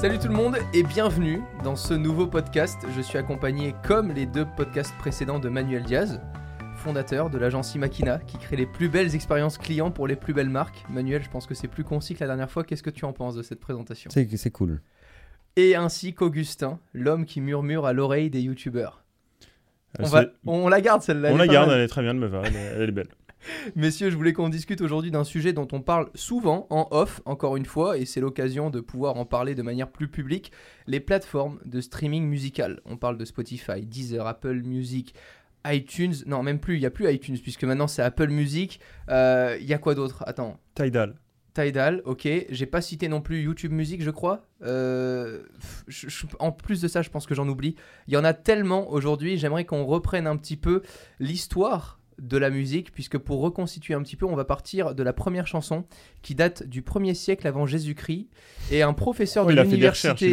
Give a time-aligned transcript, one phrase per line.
[0.00, 2.78] Salut tout le monde et bienvenue dans ce nouveau podcast.
[2.96, 6.20] Je suis accompagné, comme les deux podcasts précédents, de Manuel Diaz,
[6.76, 10.48] fondateur de l'agence Imakina, qui crée les plus belles expériences clients pour les plus belles
[10.50, 10.84] marques.
[10.90, 12.62] Manuel, je pense que c'est plus concis que la dernière fois.
[12.64, 14.10] Qu'est-ce que tu en penses de cette présentation?
[14.12, 14.80] C'est c'est cool.
[15.56, 19.02] Et ainsi qu'Augustin, l'homme qui murmure à l'oreille des youtubeurs.
[19.98, 21.30] Euh, On, c'est- va- on la garde celle-là.
[21.32, 21.78] on la garde, mal.
[21.78, 23.08] elle est très bien, elle me va, elle est, elle est belle.
[23.76, 27.56] Messieurs, je voulais qu'on discute aujourd'hui d'un sujet dont on parle souvent en off, encore
[27.56, 30.52] une fois, et c'est l'occasion de pouvoir en parler de manière plus publique,
[30.86, 32.80] les plateformes de streaming musical.
[32.84, 35.14] On parle de Spotify, Deezer, Apple Music,
[35.66, 38.80] iTunes, non même plus, il n'y a plus iTunes, puisque maintenant c'est Apple Music.
[39.08, 40.24] Euh, Il y a quoi d'autre?
[40.26, 40.58] Attends.
[40.74, 41.16] Tidal.
[41.54, 42.28] Tidal, ok.
[42.50, 44.46] J'ai pas cité non plus YouTube Music, je crois.
[44.62, 47.74] Euh, pff, je- je- en plus de ça, je pense que j'en oublie.
[48.06, 49.38] Il y en a tellement aujourd'hui.
[49.38, 50.82] J'aimerais qu'on reprenne un petit peu
[51.18, 55.12] l'histoire de la musique, puisque pour reconstituer un petit peu, on va partir de la
[55.12, 55.84] première chanson
[56.22, 58.28] qui date du 1er siècle avant Jésus-Christ.
[58.70, 60.30] Et un professeur Oh, de l'université.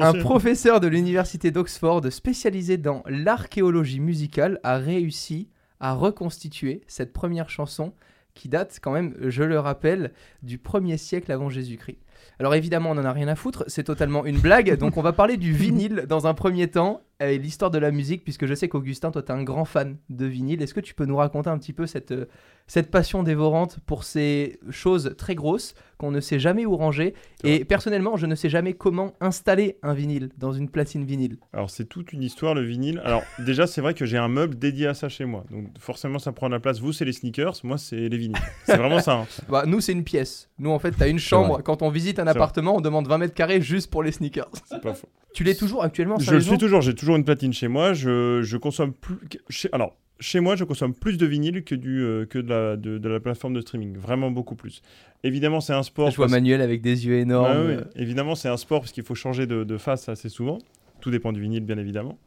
[0.00, 5.48] Un professeur de l'université d'Oxford spécialisé dans l'archéologie musicale a réussi
[5.80, 7.94] à reconstituer cette première chanson
[8.34, 11.98] qui date quand même, je le rappelle, du 1er siècle avant Jésus-Christ.
[12.40, 15.12] Alors évidemment, on n'en a rien à foutre, c'est totalement une blague, donc on va
[15.12, 18.68] parler du vinyle dans un premier temps, et l'histoire de la musique, puisque je sais
[18.68, 20.62] qu'Augustin, toi, tu es un grand fan de vinyle.
[20.62, 22.26] Est-ce que tu peux nous raconter un petit peu cette, euh,
[22.68, 27.14] cette passion dévorante pour ces choses très grosses qu'on ne sait jamais où ranger?
[27.42, 31.38] Et personnellement, je ne sais jamais comment installer un vinyle dans une platine vinyle.
[31.52, 33.02] Alors, c'est toute une histoire, le vinyle.
[33.04, 35.44] Alors, déjà, c'est vrai que j'ai un meuble dédié à ça chez moi.
[35.50, 36.78] Donc, forcément, ça prend de la place.
[36.78, 38.38] Vous, c'est les sneakers, moi, c'est les vinyles.
[38.64, 39.14] C'est vraiment ça.
[39.14, 39.26] hein.
[39.48, 40.48] Bah, nous, c'est une pièce.
[40.60, 41.62] Nous, en fait, tu as une chambre.
[41.64, 42.30] Quand on visite un C'est vrai.
[42.30, 44.48] appartement, on demande 20 mètres carrés juste pour les sneakers.
[44.66, 45.08] C'est pas faux.
[45.34, 47.92] Tu l'es toujours actuellement Je le suis toujours, j'ai toujours une platine chez moi.
[47.92, 49.16] Je, je consomme plus.
[49.50, 52.76] Chez, alors, chez moi, je consomme plus de vinyle que, du, euh, que de, la,
[52.76, 53.96] de, de la plateforme de streaming.
[53.96, 54.82] Vraiment beaucoup plus.
[55.24, 56.10] Évidemment, c'est un sport.
[56.10, 57.46] Je vois parce- Manuel avec des yeux énormes.
[57.52, 60.58] Euh, Évidemment, c'est un sport parce qu'il faut changer de, de face assez souvent.
[61.00, 62.18] Tout dépend du vinyle, bien évidemment.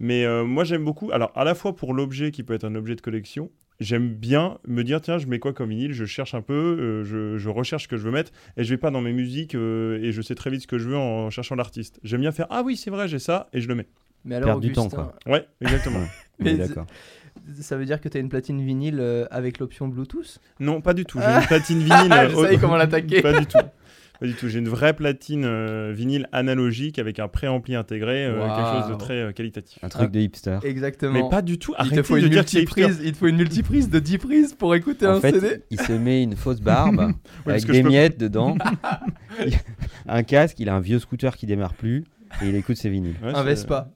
[0.00, 1.10] Mais euh, moi, j'aime beaucoup.
[1.12, 3.50] Alors, à la fois pour l'objet qui peut être un objet de collection,
[3.80, 7.04] j'aime bien me dire tiens, je mets quoi comme vinyle Je cherche un peu, euh,
[7.04, 9.54] je, je recherche ce que je veux mettre et je vais pas dans mes musiques
[9.54, 12.00] euh, et je sais très vite ce que je veux en cherchant l'artiste.
[12.02, 13.86] J'aime bien faire ah oui, c'est vrai, j'ai ça et je le mets.
[14.24, 15.32] Mais alors, Perdre du temps, Augustin, quoi.
[15.32, 16.00] Ouais, exactement.
[16.38, 16.86] Mais Mais d'accord.
[17.60, 20.40] Ça veut dire que tu as une platine vinyle euh, avec l'option Bluetooth?
[20.58, 21.20] Non, pas du tout.
[21.20, 22.28] J'ai une platine vinyle.
[22.30, 23.22] Je savais comment l'attaquer.
[23.22, 23.58] Pas du tout.
[24.20, 24.48] Pas du tout.
[24.48, 28.94] J'ai une vraie platine euh, vinyle analogique avec un préampli intégré, euh, quelque chose de
[28.98, 29.78] très euh, qualitatif.
[29.84, 30.58] Un truc de hipster.
[30.64, 31.12] Exactement.
[31.12, 31.72] Mais pas du tout.
[31.72, 34.18] il te Arrêtez faut de une dire multiprise, il te faut une multiprise de 10
[34.18, 35.62] prises pour écouter un En fait, CD.
[35.70, 37.12] il se met une fausse barbe
[37.46, 38.56] avec des peux- miettes dedans,
[40.08, 42.04] un casque, il a un vieux scooter qui démarre plus
[42.42, 43.16] et il écoute ses vinyles.
[43.22, 43.90] Ouais, Un Vespa.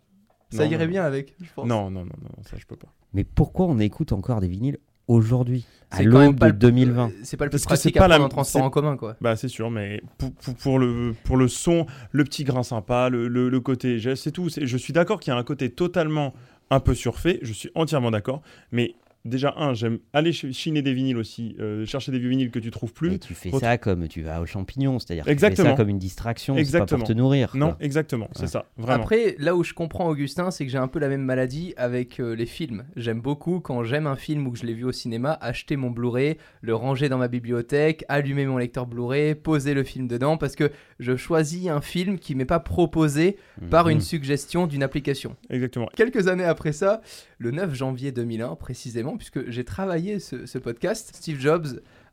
[0.51, 0.91] Ça Non, irait non.
[0.91, 1.67] bien avec, je pense.
[1.67, 2.89] Non, non, non, non, ça je peux pas.
[3.15, 4.79] Mais pourquoi on écoute encore des vinyles
[5.13, 7.65] aujourd'hui à C'est quand même l'aube pas de le- 2020 C'est pas le plus Parce
[7.65, 9.17] que c'est pratique pas à la- prendre en transport c'est- en commun, quoi.
[9.21, 13.09] Bah c'est sûr, mais pour, pour, pour le, pour le son, le petit grain sympa,
[13.11, 14.49] le, le, le côté, j'ai- c'est tout.
[14.49, 16.33] Je suis d'accord qu'il y a un côté totalement
[16.71, 18.41] un peu surfait, je suis entièrement d'accord.
[18.71, 22.51] Mais déjà, un, j'aime aller ch- chiner des vinyles aussi, euh, chercher des vieux vinyles
[22.51, 23.15] que tu trouves plus.
[23.15, 25.73] Et tu fais Autre- ça comme tu vas aux champignons, c'est-à-dire que tu fais ça
[25.75, 26.99] comme une distraction, c'est pas Exactement.
[27.01, 27.53] pour te nourrir.
[27.55, 28.47] Non, exactement, c'est Ouais.
[28.49, 29.03] ça, vraiment.
[29.03, 32.21] Après, là où je comprends Augustin, c'est que j'ai un peu la même maladie avec
[32.21, 32.85] euh, les films.
[32.97, 35.91] J'aime beaucoup, quand j'aime un film ou que je l'ai vu au cinéma, acheter mon
[35.91, 40.57] Blu-ray, le ranger dans ma bibliothèque, allumer mon lecteur Blu-ray, poser le film dedans, parce
[40.57, 40.71] que
[41.03, 43.37] je choisis un film qui m'est pas proposé
[43.71, 43.93] par Mhm.
[43.93, 45.37] une suggestion d'une application.
[45.51, 45.89] Exactement.
[45.95, 47.01] Quelques années après ça,
[47.39, 51.67] le 9 janvier 2001 précisément, puisque j'ai travaillé ce, ce podcast, Steve Jobs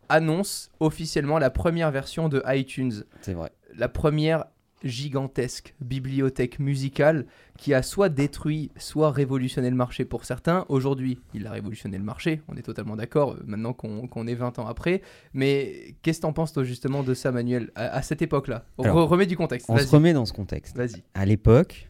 [0.09, 3.51] annonce officiellement la première version de iTunes C'est vrai.
[3.77, 4.45] la première
[4.83, 7.25] gigantesque bibliothèque musicale
[7.57, 10.65] qui a soit détruit, soit révolutionné le marché pour certains.
[10.69, 14.59] Aujourd'hui, il a révolutionné le marché, on est totalement d'accord, euh, maintenant qu'on est 20
[14.59, 15.01] ans après.
[15.33, 18.65] Mais qu'est-ce que t'en penses toi justement de ça, Manuel, à, à cette époque-là?
[18.77, 20.75] Re- Alors, Remets du contexte, On se remet dans ce contexte.
[20.77, 21.03] Vas-y.
[21.13, 21.89] À l'époque,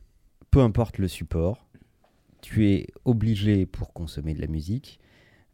[0.52, 1.68] peu importe le support,
[2.42, 5.00] tu es obligé pour consommer de la musique,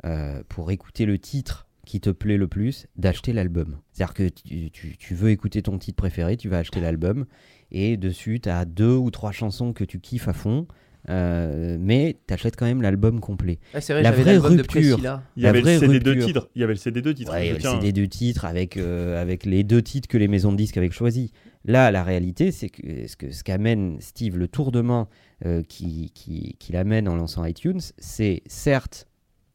[0.06, 3.78] euh, pour écouter le titre qui te plaît le plus, d'acheter l'album.
[3.94, 7.26] C'est-à-dire que tu, tu- tu veux écouter ton titre préféré, tu vas acheter l'album,
[7.72, 10.68] et dessus, tu as deux ou trois chansons que tu kiffes à fond,
[11.10, 13.60] euh, mais tu achètes quand même l'album complet.
[13.74, 14.98] Ah, c'est vrai, La vraie de rupture.
[15.38, 16.26] Il y avait le CD de rupture.
[16.28, 16.50] titres.
[16.56, 17.32] Il y avait le CD de titres.
[17.32, 20.18] Ouais, il y avait le CD de titres avec, euh, avec les deux titres que
[20.18, 21.30] les maisons de disques avaient choisis.
[21.64, 25.08] Là, la réalité, c'est que ce que- ce qu'amène Steve, le tour de main
[25.46, 29.08] euh, qui, qui, qu'il amène en lançant iTunes, c'est certes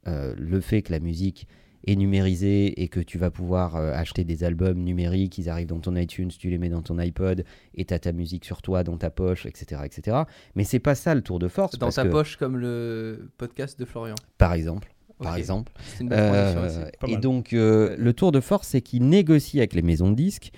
[0.07, 1.47] euh, le fait que la musique
[1.87, 5.81] est numérisée et que tu vas pouvoir euh, acheter des albums numériques, ils arrivent dans
[5.81, 7.45] ton iTunes, tu les mets dans ton iPod
[7.75, 9.83] et tu as ta musique sur toi, dans ta poche, etc.
[9.85, 10.19] etc.
[10.55, 11.79] Mais c'est pas ça le tour de force.
[11.79, 14.17] Dans parce ta que, poche comme le podcast de Florian.
[14.39, 14.93] Par exemple.
[15.19, 15.39] Par Ok.
[15.39, 15.73] exemple.
[15.87, 19.75] C'est une bonne Euh, et donc, euh, le tour de force, c'est qu'il négocie avec
[19.75, 20.53] les maisons de disques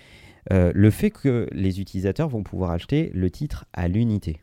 [0.53, 4.41] euh, le fait que les utilisateurs vont pouvoir acheter le titre à l'unité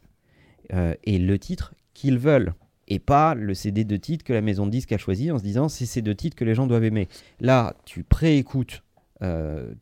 [0.74, 2.54] euh, et le titre qu'ils veulent
[2.90, 5.44] et pas le CD de titres que la maison de disques a choisi en se
[5.44, 7.08] disant c'est ces deux titres que les gens doivent aimer.
[7.40, 8.84] Là, tu préécoutes
[9.22, 9.74] euh,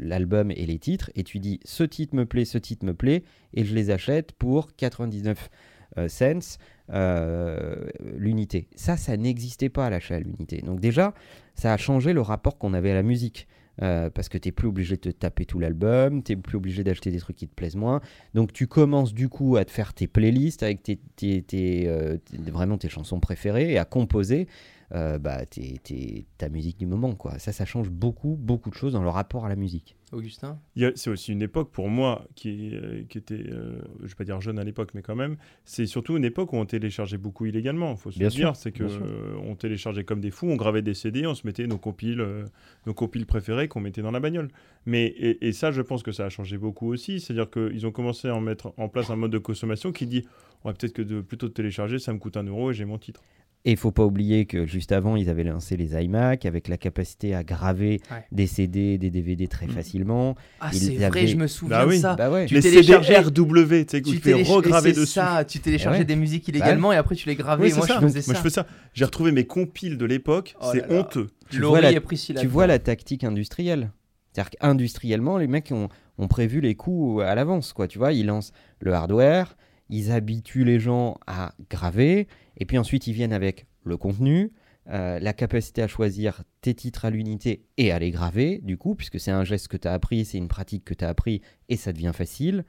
[0.00, 3.22] l'album et les titres et tu dis ce titre me plaît, ce titre me plaît
[3.54, 5.50] et je les achète pour 99
[5.98, 6.58] euh, cents
[6.90, 8.68] euh, l'unité.
[8.76, 10.62] Ça, ça n'existait pas à l'achat à l'unité.
[10.62, 11.14] Donc déjà,
[11.54, 13.46] ça a changé le rapport qu'on avait à la musique.
[13.82, 16.56] Euh, parce que tu n'es plus obligé de te taper tout l'album, tu n'es plus
[16.56, 18.00] obligé d'acheter des trucs qui te plaisent moins.
[18.34, 22.16] Donc tu commences du coup à te faire tes playlists avec tes, tes- tes, euh,
[22.16, 24.48] tes- vraiment tes chansons préférées et à composer
[24.92, 27.14] euh, bah, tes- tes- ta musique du moment.
[27.14, 27.38] Quoi.
[27.38, 29.96] Ça, ça change beaucoup, beaucoup de choses dans le rapport à la musique.
[30.12, 30.58] Augustin?
[30.80, 34.24] A- C'est aussi une époque pour moi qui, euh, qui était, euh, je vais pas
[34.24, 35.36] dire jeune à l'époque, mais quand même,
[35.66, 37.90] c'est surtout une époque où on téléchargeait beaucoup illégalement.
[37.92, 40.46] Il faut se Bien le dire, sûr, c'est que euh, on téléchargeait comme des fous,
[40.48, 42.46] on gravait des CD, on se mettait nos compiles, euh,
[42.86, 44.48] nos compiles préférés qu'on mettait dans la bagnole.
[44.86, 47.20] Mais et, et ça, je pense que ça a changé beaucoup aussi.
[47.20, 50.24] C'est-à-dire qu'ils ont commencé à en mettre en place un mode de consommation qui dit,
[50.64, 52.96] ouais, peut-être que de plutôt de télécharger, ça me coûte un euro et j'ai mon
[52.96, 53.22] titre.
[53.68, 56.78] Et il faut pas oublier que juste avant, ils avaient lancé les iMac avec la
[56.78, 58.24] capacité à graver Ouais.
[58.32, 59.72] des CD, des DVD très Mhm.
[59.72, 60.36] facilement.
[60.58, 62.14] Ah, Ils c'est vrai, avaient- je me souviens Bah de ça.
[62.16, 62.46] Bah ouais.
[62.46, 65.04] Tu les téléchargeais- CD RW, tu sais, Tu fais regraver dessus.
[65.12, 66.04] ça, tu téléchargeais Ouais.
[66.06, 67.64] des musiques illégalement et après tu les gravais.
[67.64, 68.00] Oui, Moi, c'est je ça.
[68.00, 68.32] Moi, ça.
[68.34, 68.66] je fais ça.
[68.94, 71.00] J'ai retrouvé mes compiles de l'époque, Oh c'est là là.
[71.00, 71.26] honteux.
[71.50, 71.92] Tu vois la-.
[72.40, 73.90] Tu vois la tactique industrielle.
[74.32, 77.74] C'est-à-dire qu'industriellement, les mecs ont, ont prévu les coûts à l'avance.
[77.74, 77.86] quoi.
[77.86, 79.56] Tu vois, ils lancent le hardware,
[79.90, 84.52] ils habituent les gens à graver, et puis ensuite ils viennent avec le contenu,
[84.90, 88.94] euh, la capacité à choisir tes titres à l'unité et à les graver, du coup,
[88.94, 91.42] puisque c'est un geste que tu as appris, c'est une pratique que tu as appris,
[91.68, 92.64] et ça devient facile.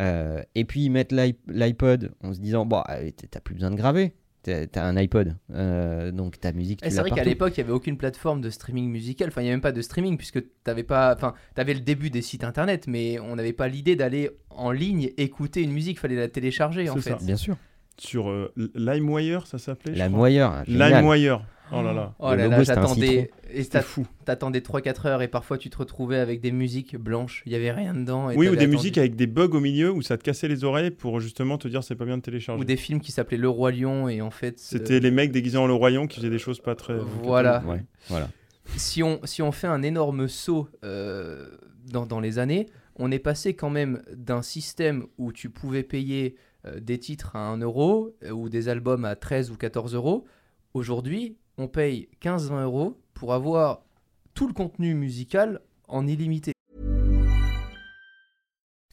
[0.00, 3.70] Euh, et puis ils mettent l'i- l'iPod en se disant, bon, euh, t'as plus besoin
[3.70, 4.14] de graver.
[4.42, 7.72] T'as un iPod, euh, donc ta musique, c'est l'as vrai qu'à l'époque, il n'y avait
[7.72, 9.28] aucune plateforme de streaming musical.
[9.28, 11.14] Enfin, il n'y avait même pas de streaming puisque tu avais pas.
[11.16, 14.70] Enfin, tu avais le début des sites internet, mais on n'avait pas l'idée d'aller en
[14.70, 15.98] ligne écouter une musique.
[15.98, 17.10] fallait la télécharger en fait.
[17.12, 17.18] ça.
[17.22, 17.56] Bien sûr.
[17.98, 20.64] Sur euh, LimeWire, ça s'appelait moyeur.
[20.66, 20.94] génial.
[21.02, 21.44] LimeWire.
[21.72, 22.14] Oh là là.
[22.18, 23.30] Oh là là, j'attendais.
[23.50, 24.06] Et C'était t'as- fou.
[24.24, 27.42] t'attendais 3-4 heures et parfois tu te retrouvais avec des musiques blanches.
[27.46, 28.30] Il n'y avait rien dedans.
[28.30, 28.76] et Oui, ou des attendu.
[28.76, 31.66] musiques avec des bugs au milieu où ça te cassait les oreilles pour justement te
[31.66, 32.60] dire c'est pas bien de télécharger.
[32.60, 34.58] Ou des films qui s'appelaient Le Roi Lion et en fait.
[34.58, 36.96] C'était les mecs déguisés en le royaume qui faisaient des choses pas très.
[37.22, 37.62] Voilà.
[37.66, 38.28] Ouais, voilà.
[38.76, 41.46] si on, si on fait un énorme saut euh,
[41.90, 46.34] dans, dans les années, on est passé quand même d'un système où tu pouvais payer
[46.36, 46.40] euh,
[46.80, 50.24] des titres à 1 euro euh, ou des albums à 13 ou 14 euros.
[50.72, 53.82] Aujourd'hui, on paye 15-20 euros pour avoir
[54.34, 56.52] tout le contenu musical en illimité.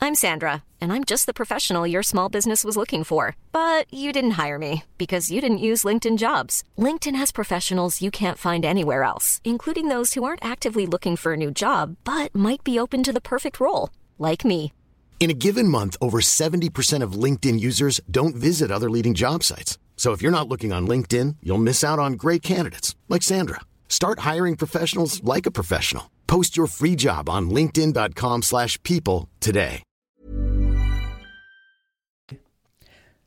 [0.03, 3.35] I'm Sandra, and I'm just the professional your small business was looking for.
[3.51, 6.63] But you didn't hire me because you didn't use LinkedIn jobs.
[6.77, 11.33] LinkedIn has professionals you can't find anywhere else, including those who aren't actively looking for
[11.33, 14.73] a new job but might be open to the perfect role, like me.
[15.21, 19.77] In a given month, over 70% of LinkedIn users don't visit other leading job sites.
[19.95, 23.59] So if you're not looking on LinkedIn, you'll miss out on great candidates like Sandra.
[23.87, 26.09] Start hiring professionals like a professional.
[26.25, 29.83] Post your free job on linkedin.com/people today.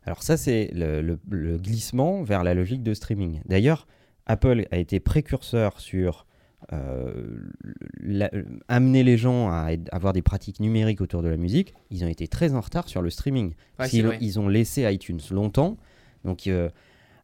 [0.07, 3.41] Alors ça, c'est le, le- le glissement vers la logique de streaming.
[3.47, 3.87] D'ailleurs,
[4.27, 6.27] Apple a été précurseur sur
[6.71, 8.31] la-
[8.69, 11.75] amener les gens à être- avoir des pratiques numériques autour de la musique.
[11.91, 13.55] Ils ont été très en retard sur le streaming.
[13.79, 13.89] Ouais,
[14.21, 15.77] ils ont laissé iTunes longtemps.
[16.25, 16.69] Donc, euh,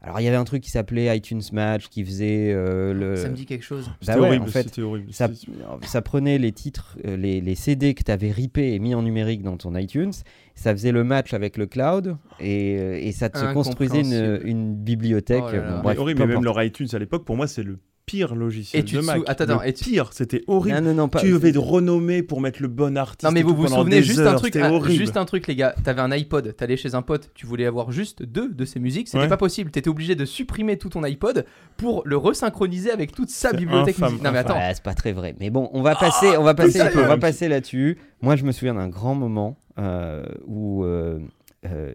[0.03, 3.17] alors il y avait un truc qui s'appelait iTunes Match qui faisait euh, le.
[3.17, 3.87] Ça me dit quelque chose.
[3.87, 4.45] Bah C'était ouais, horrible.
[4.45, 5.13] en fait, horrible.
[5.13, 9.03] ça, prenait les titres, euh, les, les CD que tu avais ripés et mis en
[9.03, 10.13] numérique dans ton iTunes,
[10.55, 15.45] ça faisait le match avec le cloud et, euh, et ça te construisait une, bibliothèque.
[15.47, 15.69] Oh là là.
[15.69, 17.79] Bon, Mais bref, horrible, mais même leur iTunes à l'époque, pour moi, c'est le
[18.11, 19.19] pire logiciel Et tu de Mac.
[19.19, 20.77] sou- attends, le attends, et tu- pire, c'était horrible.
[20.79, 21.21] Non, non, non, pas.
[21.21, 23.23] Tu devais te renommer pour mettre le bon artiste.
[23.23, 24.99] Non mais vous vous souvenez juste un truc, ah, horrible.
[24.99, 25.75] juste un truc les gars.
[25.85, 29.09] T'avais un iPod, t'allais chez un pote, tu voulais avoir juste deux de ses musiques,
[29.09, 29.29] c'était Ouais.
[29.29, 29.71] pas possible.
[29.71, 31.45] T'étais obligé de supprimer tout ton iPod
[31.77, 34.25] pour le resynchroniser avec toute sa bibliothèque infâme, musique.
[34.25, 35.35] Non mais attends, Ouais, c'est pas très vrai.
[35.39, 37.97] Mais bon, on va passer, on va passer, on va passer là-dessus.
[38.23, 41.21] Moi, je me souviens d'un grand moment euh, où euh,
[41.67, 41.93] euh,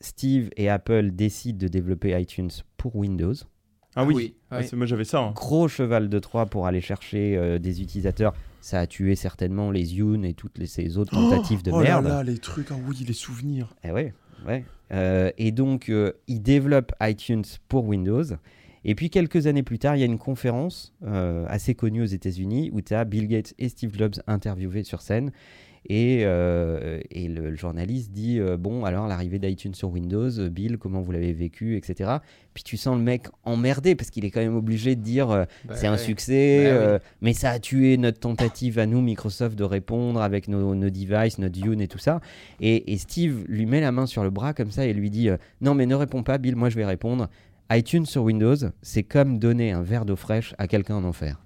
[0.00, 3.34] Steve et Apple décident de développer iTunes pour Windows.
[3.96, 4.66] Ah oui, Oui, Ah, oui.
[4.68, 5.20] c'est- moi j'avais ça.
[5.20, 5.32] hein.
[5.34, 8.34] Gros cheval de Troie pour aller chercher euh, des utilisateurs.
[8.60, 12.04] Ça a tué certainement les Yoon et toutes les, ces autres tentatives de oh merde.
[12.04, 13.74] là là, les trucs, ah oui, les souvenirs.
[13.84, 14.14] Eh ouais,
[14.46, 14.64] ouais.
[14.92, 18.24] Euh, et donc, euh, ils développent iTunes pour Windows.
[18.86, 22.06] Et puis, quelques années plus tard, il y a une conférence euh, assez connue aux
[22.06, 25.30] États-Unis où tu as Bill Gates et Steve Jobs interviewés sur scène.
[25.90, 30.48] Et, euh, et le, le journaliste dit euh, Bon, alors l'arrivée d'iTunes sur Windows, euh,
[30.48, 32.10] Bill, comment vous l'avez vécu, etc.
[32.54, 35.44] Puis tu sens le mec emmerdé parce qu'il est quand même obligé de dire euh,
[35.66, 35.98] Bah C'est un ouais.
[35.98, 36.98] succès, Bah oui.
[37.20, 41.38] mais ça a tué notre tentative à nous, Microsoft, de répondre avec nos, nos devices,
[41.38, 42.20] notre Dune et tout ça.
[42.60, 45.28] Et, et Steve lui met la main sur le bras comme ça et lui dit
[45.60, 47.28] Non, mais ne réponds pas, Bill, moi je vais répondre.
[47.70, 51.43] iTunes sur Windows, c'est comme donner un verre d'eau fraîche à quelqu'un en enfer.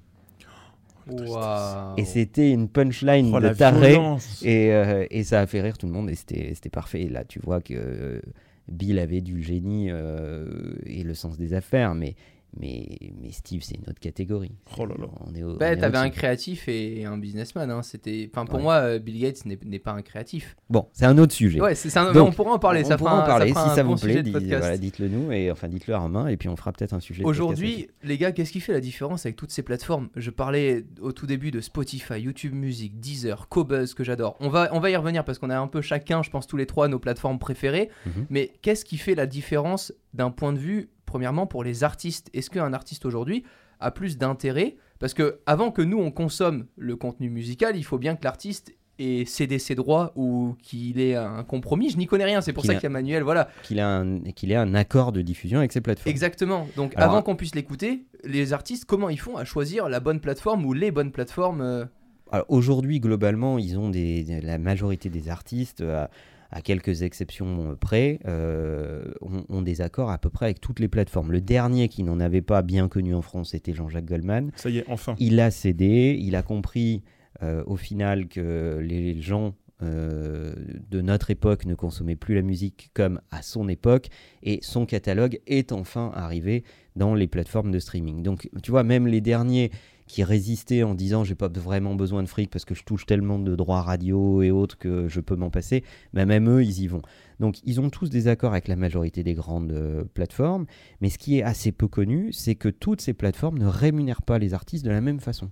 [1.96, 3.98] Et c'était une punchline Oh, de taré.
[4.42, 7.02] Et, euh, et ça a fait rire tout le monde et c'était c'était parfait.
[7.02, 8.20] Et là, tu vois que euh,
[8.68, 10.46] Bill avait du génie euh,
[10.84, 12.14] et le sens des affaires, mais,
[12.56, 12.86] mais,
[13.20, 14.52] mais Steve, c'est une autre catégorie.
[14.78, 15.06] Oh là là.
[15.26, 17.70] On est au- Bah, on est t'avais un créatif et un businessman.
[17.70, 17.82] Hein.
[17.82, 18.62] C'était, enfin, pour Ouais.
[18.62, 20.56] moi, euh, Bill Gates n'est n'est pas un créatif.
[20.70, 21.60] Bon, c'est un autre sujet.
[21.60, 22.82] Ouais, c'est c'est un- Donc, on pourra en parler.
[22.84, 24.22] on ça pourra en parler si ça bon vous plaît.
[24.22, 27.22] voilà, dites-le nous et enfin dites-le à Romain et puis on fera peut-être un sujet.
[27.24, 30.08] Aujourd'hui, les gars, qu'est-ce qui fait la différence avec toutes ces plateformes?
[30.16, 34.36] Je parlais au tout début de Spotify, YouTube Music, Deezer, Cobuzz que j'adore.
[34.40, 36.56] On va, on va y revenir parce qu'on a un peu chacun, je pense tous
[36.56, 37.90] les trois, nos plateformes préférées.
[38.06, 38.26] Mhm.
[38.30, 42.50] Mais qu'est-ce qui fait la différence d'un point de vue, premièrement, pour les artistes Est-ce
[42.50, 43.42] qu'un artiste aujourd'hui
[43.80, 44.76] a plus d'intérêt?
[45.00, 48.74] Parce que avant que nous on consomme le contenu musical, il faut bien que l'artiste
[49.00, 51.88] ait cédé ses droits ou qu'il ait un compromis.
[51.90, 53.22] Je n'y connais rien, c'est pour Qu'il ça a- qu'il y a Manuel.
[53.22, 56.10] Voilà, qu'il ait un qu'il ait un accord de diffusion avec ses plateformes.
[56.10, 56.66] Exactement.
[56.76, 60.20] Donc Alors, avant qu'on puisse l'écouter, les artistes, comment ils font à choisir la bonne
[60.20, 61.84] plateforme ou les bonnes plateformes euh,
[62.32, 66.10] Alors, Aujourd'hui, globalement, ils ont des, la majorité des artistes, à,
[66.50, 70.88] à quelques exceptions près, euh, ont, ont des accords à peu près avec toutes les
[70.88, 71.30] plateformes.
[71.32, 74.50] Le dernier qui n'en avait pas bien connu en France, c'était Jean-Jacques Goldman.
[74.56, 75.14] Ça y est, enfin.
[75.18, 77.02] Il a cédé, il a compris
[77.42, 80.54] euh, au final que les gens euh,
[80.90, 84.08] de notre époque ne consommaient plus la musique comme à son époque,
[84.42, 86.64] et son catalogue est enfin arrivé
[86.96, 88.22] dans les plateformes de streaming.
[88.22, 89.70] Donc tu vois, même les derniers
[90.08, 93.38] qui résistaient en disant j'ai pas vraiment besoin de fric parce que je touche tellement
[93.38, 96.86] de droits radio et autres que je peux m'en passer, bah, même eux ils y
[96.88, 97.02] vont.
[97.38, 100.66] Donc ils ont tous des accords avec la majorité des grandes euh, plateformes,
[101.00, 104.38] mais ce qui est assez peu connu, c'est que toutes ces plateformes ne rémunèrent pas
[104.38, 105.50] les artistes de la même façon.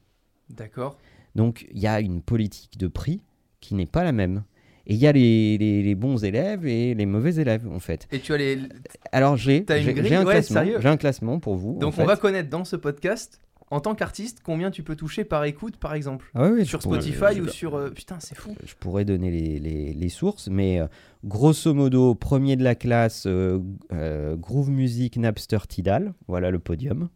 [0.51, 0.99] D'accord.
[1.37, 3.21] Donc il y a une politique de prix
[3.61, 4.43] qui n'est pas la même.
[4.89, 8.07] Et il y a les, les- les bons élèves et les mauvais élèves, en fait.
[8.13, 8.57] Et tu as les.
[9.11, 9.75] Alors j'ai un,
[10.25, 11.77] Ouais, classement, un classement pour vous.
[11.81, 12.03] Donc fait.
[12.03, 15.77] on va connaître dans ce podcast, en tant qu'artiste, combien tu peux toucher par écoute,
[15.77, 17.75] par exemple Ah Sur je pourrais- Spotify ou sur.
[17.75, 18.55] euh, Putain, c'est fou.
[18.65, 20.87] Je pourrais donner les, les- les sources, mais euh,
[21.25, 23.59] grosso modo, premier de la classe, euh,
[23.93, 26.15] euh, Groove Music, Napster, Tidal.
[26.29, 27.09] Voilà le podium.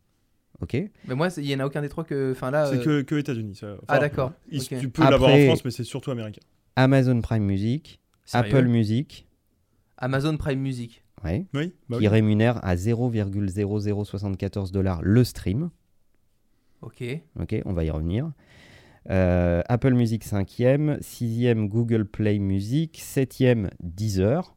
[0.61, 0.75] Ok?
[1.09, 2.33] Mais moi, il y en a aucun des trois que.
[2.33, 2.66] Enfin là.
[2.66, 3.61] C'est euh, que, que États-Unis.
[3.62, 4.33] Enfin, Ah d'accord.
[4.50, 6.40] Tu peux l'avoir en France, mais c'est surtout américain.
[6.76, 8.57] Amazon Prime Music, Sérieux?
[8.57, 9.26] Apple Music,
[9.99, 11.02] Amazon Prime Music.
[11.25, 12.09] ouais, Oui, bah qui oui.
[12.09, 15.71] rémunère à 0,0074 dollars le stream.
[16.82, 17.04] Ok.
[17.38, 18.30] Ok, on va y revenir.
[19.10, 24.54] Euh, Apple Music 5e, 6e Google Play Music, 7e Deezer.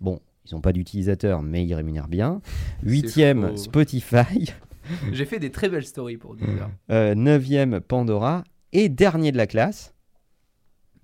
[0.00, 2.40] Bon, ils n'ont pas d'utilisateurs, mais ils rémunèrent bien.
[2.84, 3.56] 8e faux.
[3.56, 4.52] Spotify,
[5.12, 6.70] J'ai fait des très belles stories pour Deezer.
[6.90, 9.94] euh, 9e Pandora et dernier de la classe,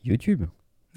[0.04, 0.44] YouTube.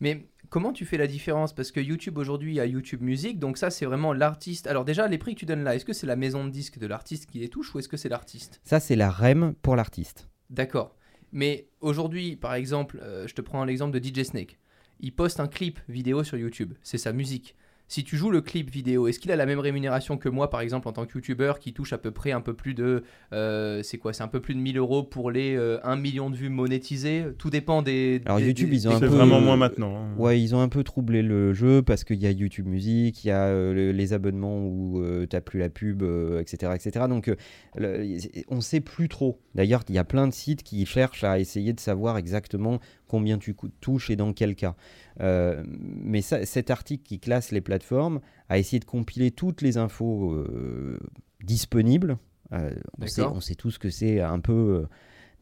[0.00, 1.54] Mais comment tu fais la différence?
[1.54, 4.66] Parce que YouTube aujourd'hui a YouTube Music, donc ça c'est vraiment l'artiste.
[4.66, 6.78] Alors déjà, les prix que tu donnes là, est-ce que c'est la maison de disques
[6.78, 8.60] de l'artiste qui les touche ou est-ce que c'est l'artiste?
[8.64, 10.28] Ça, c'est la REM pour l'artiste.
[10.50, 10.96] D'accord.
[11.32, 14.58] Mais aujourd'hui, par exemple, euh, je te prends l'exemple de DJ Snake.
[15.00, 17.56] Il poste un clip vidéo sur YouTube, c'est sa musique.
[17.92, 20.62] Si tu joues le clip vidéo, est-ce qu'il a la même rémunération que moi, par
[20.62, 23.02] exemple, en tant que YouTuber, qui touche à peu près un peu plus de...
[23.34, 26.30] euh, c'est quoi C'est un peu plus de 1000 euros pour les euh, 1 million
[26.30, 27.26] de vues monétisées?
[27.36, 28.22] Tout dépend des...
[28.24, 29.94] Alors, des- YouTube, des- ils ont un C'est peu- vraiment moins maintenant.
[29.94, 30.14] hein.
[30.16, 33.28] Ouais, ils ont un peu troublé le jeu parce qu'il y a YouTube Music, il
[33.28, 37.04] y a euh, le- les abonnements où tu t'as plus la pub, euh, etc., etc.
[37.10, 37.36] Donc, euh,
[37.76, 38.06] le-
[38.48, 39.38] on sait plus trop.
[39.54, 42.80] D'ailleurs, il y a plein de sites qui cherchent à essayer de savoir exactement
[43.12, 44.74] combien tu touches et dans quel cas.
[45.20, 49.76] Euh, mais ça- cet article qui classe les plateformes a essayé de compiler toutes les
[49.76, 50.98] infos euh,
[51.44, 52.16] disponibles.
[52.52, 54.86] Euh, on, sait, on sait tous que c'est un peu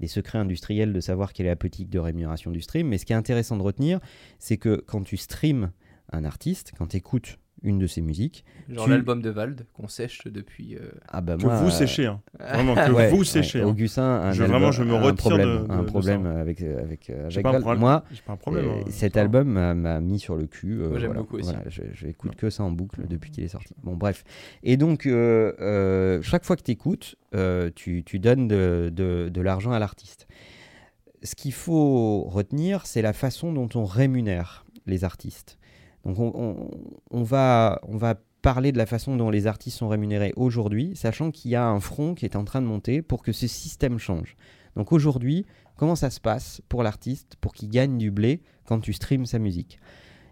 [0.00, 2.88] des secrets industriels de savoir quelle est la politique de rémunération du stream.
[2.88, 4.00] Mais ce qui est intéressant de retenir,
[4.38, 5.70] c'est que quand tu streams
[6.12, 9.88] un artiste, quand tu écoutes une de ses musiques, Genre tu- l'album de Vald, qu'on
[9.88, 10.76] sèche depuis...
[10.76, 12.06] euh, ah bah Que moi, vous euh, séchez.
[12.06, 12.20] hein.
[12.40, 13.60] Vraiment, que ouais, vous ouais, séchez.
[13.60, 13.66] hein.
[13.66, 16.26] Augustin, un Je- album- vraiment, je me un retire problème, de- de- un de problème
[16.26, 17.60] avec avec euh, J'ai avec pas un Val.
[17.62, 17.80] problème.
[17.80, 18.64] Moi, J'ai pas un problème.
[18.66, 20.80] euh, hein, cet album m'a- mis sur le cul.
[20.80, 21.20] euh, Moi, j'aime voilà.
[21.20, 21.52] beaucoup aussi.
[21.52, 22.36] Voilà, je, je écoute Non.
[22.38, 23.74] que ça en boucle depuis qu'il est sorti.
[23.82, 24.24] Bon, bref.
[24.62, 27.16] Et donc, euh, euh, chaque fois que tu écoutes,
[27.76, 30.26] tu, tu donnes de, de- de l'argent à l'artiste.
[31.22, 35.58] Ce qu'il faut retenir, c'est la façon dont on rémunère les artistes.
[36.04, 40.96] Donc on, va, on va parler de la façon dont les artistes sont rémunérés aujourd'hui,
[40.96, 43.46] sachant qu'il y a un front qui est en train de monter pour que ce
[43.46, 44.36] système change.
[44.76, 45.44] Donc aujourd'hui,
[45.76, 49.38] comment ça se passe pour l'artiste pour qu'il gagne du blé quand tu streams sa
[49.38, 49.78] musique?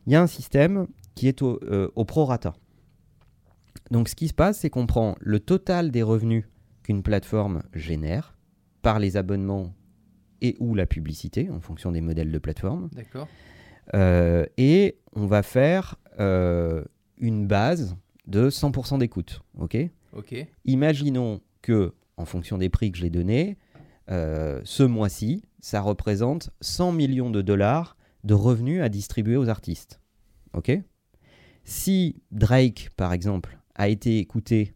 [0.06, 2.54] Il y a un système qui est au, euh, au prorata.
[3.90, 6.44] Donc ce qui se passe, c'est qu'on prend le total des revenus
[6.82, 8.38] qu'une plateforme génère
[8.80, 9.74] par les abonnements
[10.40, 12.88] et ou la publicité, en fonction des modèles de plateforme.
[12.92, 13.28] D'accord.
[13.94, 16.84] Euh, et on va faire euh,
[17.16, 19.42] une base de 100% d'écoute.
[19.58, 19.76] ok?
[20.12, 20.34] Ok.
[20.64, 23.56] Imaginons que, en fonction des prix que j'ai donnés,
[24.10, 30.00] euh, ce mois-ci, ça représente 100 millions de dollars de revenus à distribuer aux artistes.
[30.54, 30.72] Ok?
[31.64, 34.74] Si Drake, par exemple, a été écouté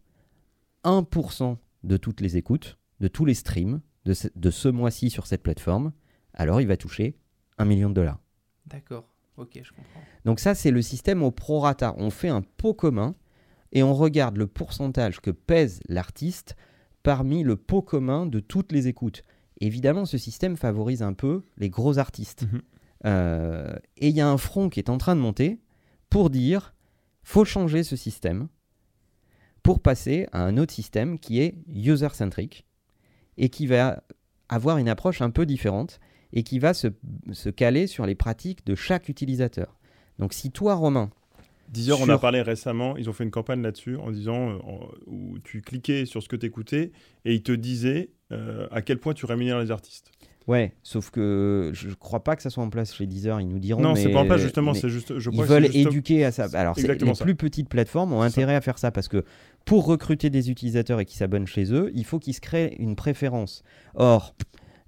[0.83, 5.27] 1% de toutes les écoutes, de tous les streams de ce, de ce mois-ci sur
[5.27, 5.91] cette plateforme,
[6.33, 7.17] alors il va toucher
[7.57, 8.22] 1 million de dollars.
[8.67, 9.05] D'accord.
[9.37, 10.01] Ok, je comprends.
[10.25, 11.95] Donc ça, c'est le système au prorata.
[11.97, 13.15] On fait un pot commun
[13.71, 16.55] et on regarde le pourcentage que pèse l'artiste
[17.01, 19.23] parmi le pot commun de toutes les écoutes.
[19.59, 22.43] Évidemment, ce système favorise un peu les gros artistes.
[22.43, 22.61] Mhm.
[23.05, 25.59] Euh, et il y a un front qui est en train de monter
[26.09, 26.73] pour dire,
[27.23, 28.47] faut changer ce système
[29.61, 32.65] pour passer à un autre système qui est user-centric
[33.37, 34.03] et qui va
[34.49, 35.99] avoir une approche un peu différente
[36.33, 36.87] et qui va se,
[37.31, 39.77] se caler sur les pratiques de chaque utilisateur.
[40.19, 41.09] Donc si toi, Romain,
[41.69, 44.57] Deezer, on Sur- a parlé récemment, ils ont fait une campagne là-dessus en disant euh,
[45.07, 46.91] où tu cliquais sur ce que tu écoutais
[47.25, 50.11] et ils te disaient euh, à quel point tu rémunères les artistes.
[50.47, 53.47] ouais, sauf que je ne crois pas que ça soit en place chez Deezer, ils
[53.47, 53.81] nous diront.
[53.81, 55.17] non, c'est pas en place justement, c'est juste.
[55.17, 56.47] Je Ils crois veulent juste- éduquer à ça.
[56.53, 56.83] Alors, les
[57.15, 57.23] ça.
[57.23, 58.25] plus petites plateformes ont Ça.
[58.27, 59.23] intérêt à faire ça parce que
[59.65, 62.95] pour recruter des utilisateurs et qui s'abonnent chez eux, il faut qu'ils se créent une
[62.95, 63.63] préférence.
[63.95, 64.35] Or,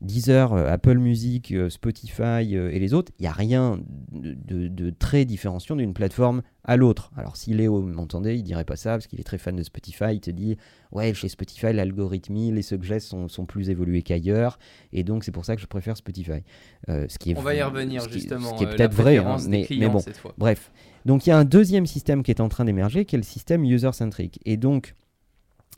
[0.05, 3.79] Deezer, euh, Apple Music, euh, Spotify euh, et les autres, il n'y a rien
[4.11, 7.11] de, de- de très différenciant d'une plateforme à l'autre.
[7.17, 10.13] Alors, si Léo m'entendait, il dirait pas ça parce qu'il est très fan de Spotify.
[10.13, 10.57] Il te dit
[10.91, 14.57] Ouais, chez Spotify, l'algorithme, les suggest sont, sont plus évolués qu'ailleurs
[14.93, 16.43] et donc c'est pour ça que je préfère Spotify.
[16.89, 18.51] Euh, ce qui est On va y revenir ce qui- justement.
[18.51, 19.99] Ce qui est peut-être vrai, hein, mais, bon.
[19.99, 20.33] cette fois.
[20.37, 20.71] Bref,
[21.05, 23.23] donc il y a un deuxième système qui est en train d'émerger, qui est le
[23.23, 24.39] système user-centric.
[24.45, 24.95] Et donc,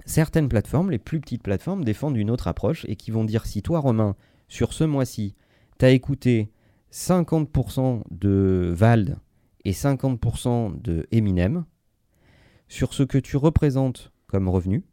[0.05, 3.61] certaines plateformes, les plus petites plateformes, défendent une autre approche et qui vont dire si
[3.61, 4.15] toi, Romain,
[4.47, 5.35] sur ce mois-ci,
[5.79, 6.51] tu as écouté
[6.91, 9.17] 50% de Vald
[9.65, 11.65] et 50% de Eminem,
[12.67, 14.83] sur ce que tu représentes comme revenu,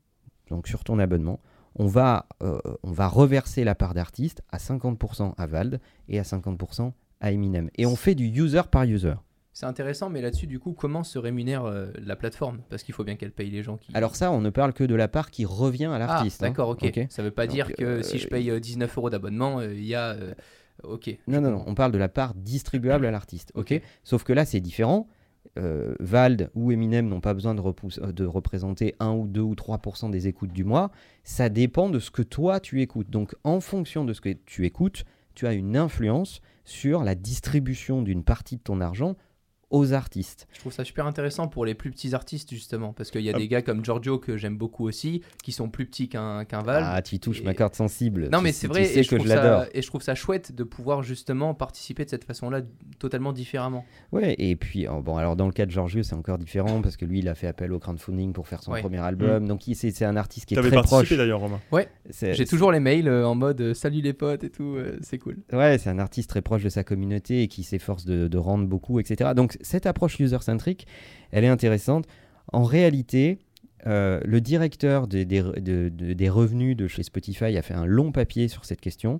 [0.50, 1.40] donc sur ton abonnement,
[1.76, 6.22] on va, euh, on va reverser la part d'artiste à 50% à Vald et à
[6.22, 7.70] 50% à Eminem.
[7.76, 9.14] Et on fait du user par user.
[9.54, 12.60] C'est intéressant, mais là-dessus, du coup, comment se rémunère euh, la plateforme?
[12.68, 13.94] Parce qu'il faut bien qu'elle paye les gens qui.
[13.94, 16.42] Alors ça, on ne parle que de la part qui revient à ah, l'artiste.
[16.42, 16.48] hein.
[16.48, 17.06] d'accord, ok.
[17.08, 19.72] Ça veut pas Donc, dire que euh, si je paye euh, 19 euros d'abonnement, euh,
[19.72, 20.10] il y a.
[20.10, 20.34] euh,
[20.82, 21.16] ok.
[21.28, 23.52] Non, non, non, on parle de la part distribuable à l'artiste.
[23.54, 23.72] ok?
[23.74, 23.82] Ok.
[24.02, 25.08] Sauf que là, c'est différent.
[25.56, 29.54] Euh, Vald ou Eminem n'ont pas besoin de, euh, de représenter 1 ou 2 ou
[29.54, 30.90] 3% des écoutes du mois.
[31.22, 33.08] Ça dépend de ce que toi, tu écoutes.
[33.10, 38.02] Donc, en fonction de ce que tu écoutes, tu as une influence sur la distribution
[38.02, 39.16] d'une partie de ton argent
[39.74, 40.46] aux artistes.
[40.52, 42.92] Je trouve ça super intéressant pour les plus petits artistes, justement.
[42.92, 43.38] Parce qu'il y a Ah.
[43.38, 46.82] des gars comme Giorgio que j'aime beaucoup aussi, qui sont plus petits qu'un qu'un Val.
[46.86, 48.28] Ah, tu touches et- ma corde sensible.
[48.30, 49.62] Non, Tu mais c'est tu vrai, sais et je, que trouve je l'adore.
[49.62, 52.62] ça, et je trouve ça chouette de pouvoir justement participer de cette façon-là,
[52.98, 53.84] totalement différemment.
[54.12, 56.96] Ouais, et puis, oh, bon, alors dans le cas de Giorgio, c'est encore différent parce
[56.96, 58.80] que lui, il a fait appel au crowdfunding pour faire son Ouais.
[58.80, 59.46] premier album.
[59.48, 61.18] Donc, il- c'est c'est un artiste qui Tu est avais très participé proche.
[61.18, 61.60] d'ailleurs, Romain.
[62.10, 64.98] C'est- J'ai toujours les mails euh, en mode euh, salut les potes et tout, euh,
[65.02, 65.38] c'est cool.
[65.52, 68.66] Ouais, c'est un artiste très proche de sa communauté et qui s'efforce de, de rendre
[68.66, 69.30] beaucoup, etc.
[69.34, 70.86] Donc, cette approche user-centric,
[71.32, 72.06] elle est intéressante.
[72.52, 73.38] En réalité,
[73.86, 77.86] euh, le directeur des- des, de- de- des revenus de chez Spotify a fait un
[77.86, 79.18] long papier sur cette question.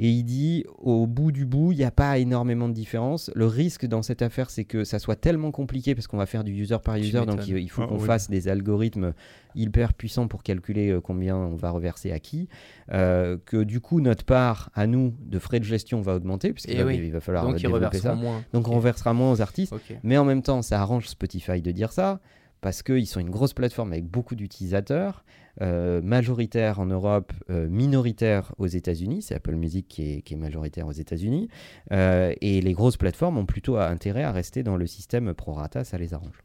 [0.00, 3.30] Et il dit, au bout du bout, il n'y a pas énormément de différence.
[3.36, 6.42] Le risque dans cette affaire, c'est que ça soit tellement compliqué parce qu'on va faire
[6.42, 7.24] du user par user.
[7.24, 8.04] Donc, il, il faut Ah, qu'on oui.
[8.06, 9.12] fasse des algorithmes
[9.54, 12.48] hyper puissants pour calculer euh, combien on va reverser à qui.
[12.92, 16.74] euh, que du coup, notre part à nous de frais de gestion va augmenter puisqu'il
[16.74, 17.00] Eh va, oui.
[17.02, 18.16] il va falloir Donc développer ça.
[18.16, 18.42] moins.
[18.52, 19.72] Donc, on reversera moins aux artistes.
[20.02, 22.18] Mais en même temps, ça arrange Spotify de dire ça,
[22.60, 25.24] parce qu'ils sont une grosse plateforme avec beaucoup d'utilisateurs,
[25.62, 29.22] euh, majoritaire en Europe, euh, minoritaire aux États-Unis.
[29.22, 31.48] C'est Apple Music qui est, qui est majoritaire aux États-Unis.
[31.92, 35.98] Euh, et les grosses plateformes ont plutôt intérêt à rester dans le système prorata, ça
[35.98, 36.42] les arrange.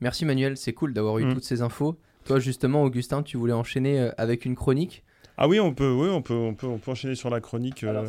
[0.00, 1.34] Merci Manuel, c'est cool d'avoir eu Mm.
[1.34, 1.96] toutes ces infos.
[2.24, 5.04] Toi justement, Augustin, tu voulais enchaîner avec une chronique?
[5.36, 7.82] Ah oui, on peut, oui, on peut, on peut, on peut enchaîner sur la chronique.
[7.84, 8.04] euh,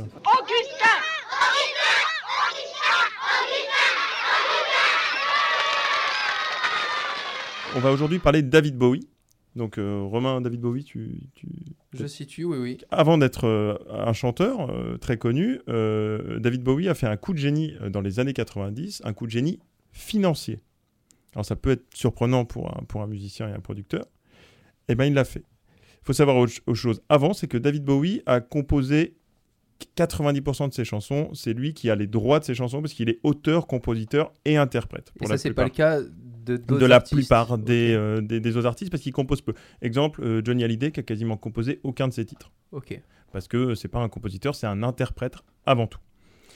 [7.75, 9.07] On va aujourd'hui parler de David Bowie.
[9.55, 11.47] Donc euh, Romain David Bowie, tu, tu-
[11.93, 12.77] Je situe, oui, oui.
[12.89, 17.37] avant d'être euh, un chanteur euh, très connu, David Bowie a fait un coup de
[17.37, 19.59] génie dans les années 90, un coup de génie
[19.91, 20.61] financier.
[21.33, 24.05] Alors ça peut être surprenant pour un, pour un musicien et un producteur.
[24.87, 25.43] Eh bien, il l'a fait.
[26.01, 27.01] Il faut savoir autre, autre chose.
[27.09, 29.15] Avant, c'est que David Bowie a composé
[29.97, 31.29] 90% de ses chansons.
[31.33, 34.57] C'est lui qui a les droits de ses chansons parce qu'il est auteur, compositeur et
[34.57, 35.11] interprète.
[35.15, 36.01] Et Pour ça, la c'est pas le cas
[36.45, 37.15] de, la artistes.
[37.15, 39.53] plupart des, euh, des, des autres artistes parce qu'ils composent peu.
[39.81, 42.51] Exemple, euh, Johnny Hallyday qui a quasiment composé aucun de ses titres.
[42.71, 42.99] Ok.
[43.31, 45.99] Parce que c'est pas un compositeur, c'est un interprète avant tout.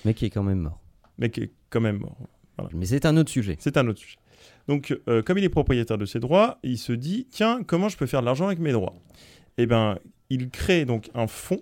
[0.04, 0.82] Mais qui est quand même mort.
[1.18, 2.18] Mais qui est quand même mort.
[2.74, 3.58] Mais c'est un autre sujet.
[3.60, 4.18] C'est un autre sujet.
[4.68, 7.98] Donc, euh, comme il est propriétaire de ses droits, il se dit tiens, comment je
[7.98, 8.96] peux faire de l'argent avec mes droits?
[9.58, 9.98] Eh ben,
[10.30, 11.62] il crée donc un fonds.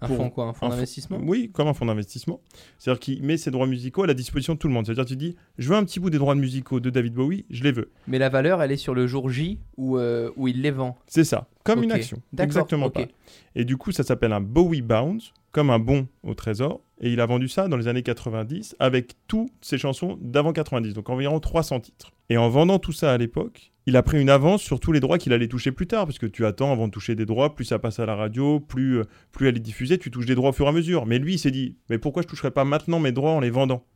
[0.00, 1.20] Un fonds quoi Un fonds d'investissement?
[1.22, 2.40] Oui, comme un fonds d'investissement.
[2.78, 4.86] C'est-à-dire qu'il met ses droits musicaux à la disposition de tout le monde.
[4.86, 7.64] C'est-à-dire tu dis je veux un petit bout des droits musicaux de David Bowie, je
[7.64, 7.90] les veux.
[8.06, 10.96] Mais la valeur, elle est sur le jour J où, euh, où il les vend.
[11.06, 12.20] C'est ça, comme une action.
[12.38, 13.06] Exactement pas.
[13.54, 16.80] Et du coup, ça s'appelle un Bowie Bounce, comme un bon au trésor.
[17.00, 20.94] Et il a vendu ça dans les années 90 avec toutes ses chansons d'avant 90,
[20.94, 22.12] donc environ 300 titres.
[22.28, 25.00] Et en vendant tout ça à l'époque, il a pris une avance sur tous les
[25.00, 27.54] droits qu'il allait toucher plus tard, parce que tu attends avant de toucher des droits,
[27.54, 30.34] plus ça passe à la radio, plus, euh, plus elle est diffusée, tu touches des
[30.34, 31.06] droits au fur et à mesure.
[31.06, 33.48] Mais lui, il s'est dit, mais pourquoi je toucherais pas maintenant mes droits en les
[33.48, 33.86] vendant?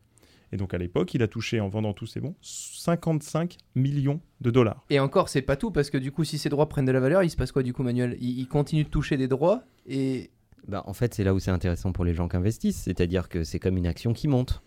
[0.50, 4.50] Et donc à l'époque, il a touché, en vendant tous ses bons, 55 millions de
[4.50, 4.82] dollars.
[4.88, 7.00] Et encore, c'est pas tout, parce que du coup, si ces droits prennent de la
[7.00, 8.16] valeur, il se passe quoi du coup, Manuel?
[8.18, 10.30] Il, il continue de toucher des droits et.
[10.68, 12.80] Bah, en fait, c'est là où c'est intéressant pour les gens qui investissent.
[12.80, 14.62] C'est-à-dire que c'est comme une action qui monte.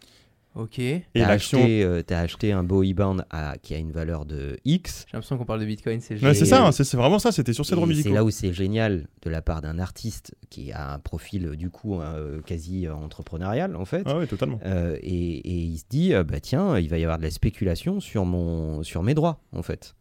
[0.56, 0.76] Ok.
[0.78, 4.26] J'ai Et T'as acheté, euh, t'as acheté un Bowie Band à, qui a une valeur
[4.26, 5.06] de X.
[5.14, 6.36] l'impression qu'on parle de Bitcoin, c'est Ouais, génial.
[6.38, 8.14] c'est ça, hein, c'est c'est vraiment ça, c'était sur Et droits C'est musicaux.
[8.16, 11.70] là où c'est génial de la part d'un artiste qui a un profil euh, du
[11.70, 14.04] coup euh, quasi entrepreneurial en fait.
[14.06, 14.60] Ah ouais, totalement.
[14.66, 17.32] Euh, et, et il se dit euh, bah tiens il va y avoir de la
[17.32, 19.96] spéculation sur mon sur mes droits en fait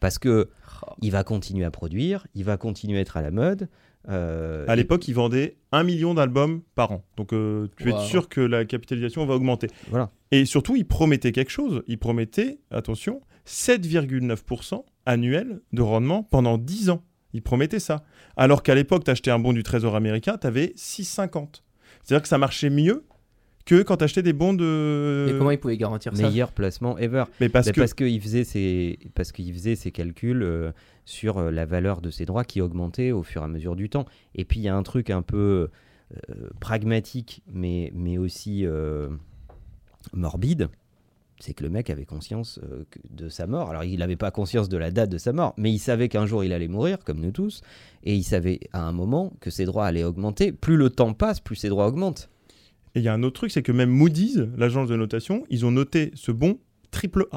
[0.00, 0.50] parce que
[0.86, 0.92] Oh.
[1.00, 3.68] il va continuer à produire il va continuer à être à la mode
[4.08, 7.04] euh, À l'époque, il vendait un million d'albums par an.
[7.16, 7.98] Donc, euh, tu Wow.
[7.98, 9.68] es sûr que la capitalisation va augmenter.
[9.88, 10.10] Voilà.
[10.30, 11.82] Et surtout, il promettait quelque chose.
[11.86, 17.02] Il promettait, attention, 7,9% annuel de rendement pendant 10 ans.
[17.32, 18.04] Il promettait ça.
[18.36, 21.62] Alors qu'à l'époque, tu achetais un bon du Trésor américain, tu avais 6,50.
[22.02, 23.04] C'est-à-dire que ça marchait mieux
[23.64, 25.28] que quand tu achetais des bons de.
[25.30, 26.22] Et comment il pouvait garantir ça?
[26.22, 27.80] Meilleur placement ever Mais parce Mais que.
[27.80, 30.72] parce qu'il faisait ses parce qu'il faisait ses calculs euh,
[31.04, 33.88] sur euh, la valeur de ses droits qui augmentait au fur et à mesure du
[33.88, 34.04] temps.
[34.34, 35.68] Et puis il y a un truc un peu
[36.30, 39.08] euh, pragmatique, mais mais aussi euh,
[40.12, 40.68] morbide,
[41.40, 43.70] c'est que le mec avait conscience euh, de sa mort.
[43.70, 46.26] Alors il n'avait pas conscience de la date de sa mort, mais il savait qu'un
[46.26, 47.62] jour il allait mourir, comme nous tous,
[48.04, 50.52] et il savait à un moment que ses droits allaient augmenter.
[50.52, 52.28] Plus le temps passe, plus ses droits augmentent.
[52.94, 55.66] Et il y a un autre truc, c'est que même Moody's, l'agence de notation, ils
[55.66, 56.58] ont noté ce bon
[56.90, 57.36] triple A.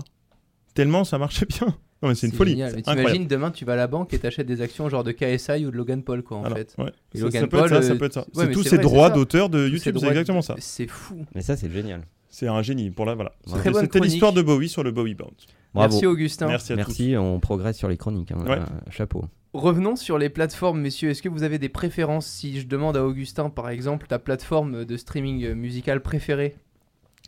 [0.73, 1.67] Tellement ça marchait bien.
[2.03, 2.51] Non, mais c'est une folie.
[2.51, 2.69] génial.
[2.69, 3.05] c'est Mais incroyable.
[3.11, 5.71] t'imagines, demain, tu vas à la banque et t'achètes des actions genre de KSI ou
[5.71, 6.75] de Logan Paul, quoi, en Alors, fait.
[6.77, 6.91] ouais.
[7.15, 8.19] Et Ça- Logan ça, peut être Paul, ça, ça euh, peut être ça.
[8.35, 10.53] ouais, c'est tous ces vrai, droits d'auteur de YouTube, c'est exactement ça.
[10.59, 11.25] C'est fou.
[11.33, 12.01] Mais ça c'est génial.
[12.29, 13.31] C'est un génie pour la voilà.
[13.47, 14.11] Très C'était bonne c'était chronique.
[14.11, 15.47] l'histoire de Bowie sur le Bowie Bounce.
[15.73, 15.91] Bravo.
[15.91, 16.47] Merci, Augustin.
[16.47, 16.77] Merci à tous.
[16.87, 18.31] Merci, on progresse sur les chroniques.
[18.31, 18.45] hein.
[18.45, 18.59] Ouais.
[18.59, 19.25] Euh, chapeau.
[19.57, 21.09] Revenons sur les plateformes, messieurs.
[21.09, 24.85] Est-ce que vous avez des préférences Si je demande à Augustin, par exemple, ta plateforme
[24.85, 26.55] de streaming euh, musical préférée,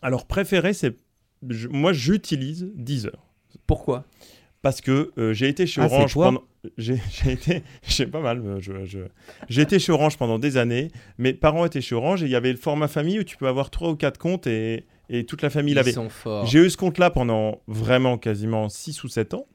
[0.04, 0.96] Alors préféré, c'est
[1.50, 3.18] je- moi j'utilise Deezer
[3.65, 4.06] pourquoi?
[4.62, 6.44] Parce que euh, j'ai été chez Ah, Orange pendant
[6.78, 9.00] j'ai j'ai été j'ai pas mal euh, je, je-
[9.48, 10.89] j'ai été chez Orange pendant des années.
[11.18, 13.48] Mes parents étaient chez Orange et il y avait le format famille où tu peux
[13.48, 15.94] avoir trois ou quatre comptes et, et toute la famille Ils l'avait.
[15.94, 16.46] sont forts.
[16.46, 19.48] J'ai eu ce compte-là pendant vraiment quasiment 6 ou 7 ans.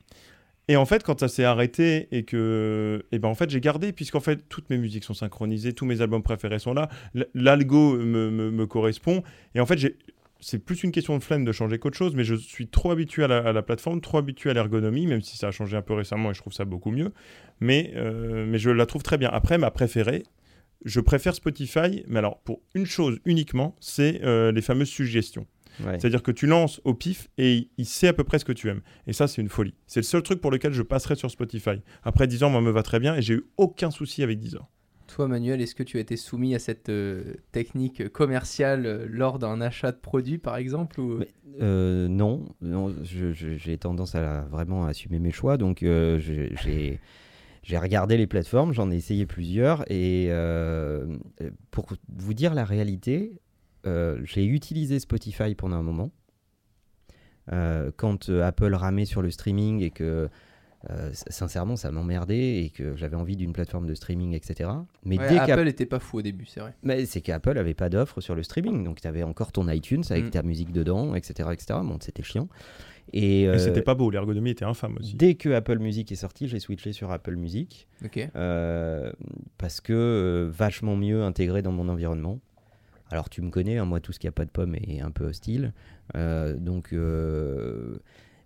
[0.68, 3.92] Et en fait, quand ça s'est arrêté et que, et ben en fait, j'ai gardé
[3.92, 6.88] puisqu'en fait toutes mes musiques sont synchronisées, tous mes albums préférés sont là,
[7.35, 9.22] l'algo me, me- correspond.
[9.55, 9.94] Et en fait,
[10.40, 13.24] c'est plus une question de flemme de changer qu'autre chose, mais je suis trop habitué
[13.24, 15.83] à la, à la plateforme, trop habitué à l'ergonomie, même si ça a changé un
[15.83, 17.12] peu récemment et je trouve ça beaucoup mieux.
[17.61, 19.29] Mais, euh, mais je la trouve très bien.
[19.33, 20.22] Après, ma préférée,
[20.87, 25.46] je préfère Spotify, mais alors pour une chose uniquement, c'est euh, les fameuses suggestions.
[25.85, 25.99] Ouais.
[25.99, 28.69] C'est-à-dire que tu lances au pif et il- sait à peu près ce que tu
[28.69, 28.83] aimes.
[29.07, 29.75] Et ça, c'est une folie.
[29.87, 31.83] C'est le seul truc pour lequel je passerai sur Spotify.
[32.03, 34.57] Après 10 ans, moi, me va très bien et j'ai eu aucun souci avec 10
[34.57, 34.69] ans.
[35.07, 39.39] Toi, Manuel, est-ce que tu as été soumis à cette euh, technique commerciale euh, lors
[39.39, 41.19] d'un achat de produit, par exemple ou...
[41.19, 41.29] Mais-
[41.63, 45.57] Euh, non, non j'ai tendance à la- vraiment assumer mes choix.
[45.57, 46.99] Donc, euh, j'ai
[47.63, 49.91] j'ai regardé les plateformes, j'en ai essayé plusieurs.
[49.91, 51.17] Et euh,
[51.71, 53.41] pour vous dire la réalité,
[53.87, 56.11] euh, j'ai utilisé Spotify pendant un moment.
[57.53, 60.29] Euh, quand euh, Apple ramait sur le streaming et que
[60.90, 64.70] euh, sincèrement, ça m'emmerdait et que j'avais envie d'une plateforme de streaming, etc.
[65.05, 66.75] Mais Ouais, dès qu'Apple Apple était pas fou au début, c'est vrai.
[66.83, 70.03] mais c'est qu'Apple avait pas d'offre sur le streaming, donc tu avais encore ton iTunes
[70.11, 70.31] avec Mm.
[70.31, 71.79] ta musique dedans, etc., etc.
[71.83, 72.49] Bon, c'était chiant.
[73.12, 75.14] Et, euh, c'était pas beau, l'ergonomie était infâme aussi.
[75.14, 77.87] dès que Apple Music est sorti, j'ai switché sur Apple Music
[78.35, 79.12] euh,
[79.59, 82.40] parce que euh, vachement mieux intégré dans mon environnement.
[83.14, 85.12] Alors tu me connais, hein, moi tout ce qui a pas de pomme est un
[85.12, 85.72] peu hostile,
[86.16, 87.98] Euh, donc euh,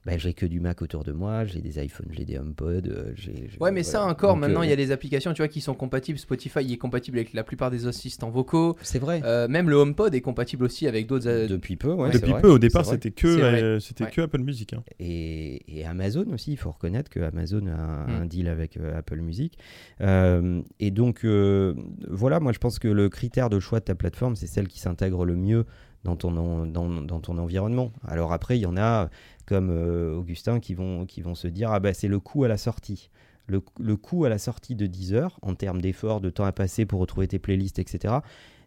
[0.08, 3.12] bah, j'ai que du Mac autour de moi, j'ai des iPhones, j'ai des HomePod, euh,
[3.60, 5.60] Ouais, mais ça encore, Donc, maintenant, euh, il y a des applications, tu vois, qui
[5.60, 6.18] sont compatibles.
[6.18, 8.74] Spotify est compatible avec la plupart des assistants vocaux.
[8.80, 9.20] C'est vrai.
[9.24, 11.46] Euh, même le HomePod est compatible aussi avec d'autres.
[11.46, 12.10] Depuis peu, ouais.
[12.10, 14.10] Depuis vrai, peu, au départ, c'était que, euh, c'était Ouais.
[14.10, 14.72] que Apple Music.
[14.72, 14.82] hein.
[14.98, 18.22] Et, et Amazon aussi, il faut reconnaître que Amazon a un, Mm.
[18.22, 19.58] un deal avec euh, Apple Music.
[20.00, 21.74] Euh, et donc, euh,
[22.08, 24.80] voilà, moi je pense que le critère de choix de ta plateforme, c'est celle qui
[24.80, 25.66] s'intègre le mieux
[26.04, 27.90] dans ton, en- dans, dans ton environnement.
[28.06, 29.08] Alors après, il y en a
[29.46, 32.48] comme euh, Augustin qui vont, qui vont se dire, ah bah c'est le coût à
[32.48, 33.10] la sortie.
[33.46, 36.84] Le, le coût à la sortie de Deezer, en termes d'efforts, de temps à passer
[36.84, 38.16] pour retrouver tes playlists, etc.,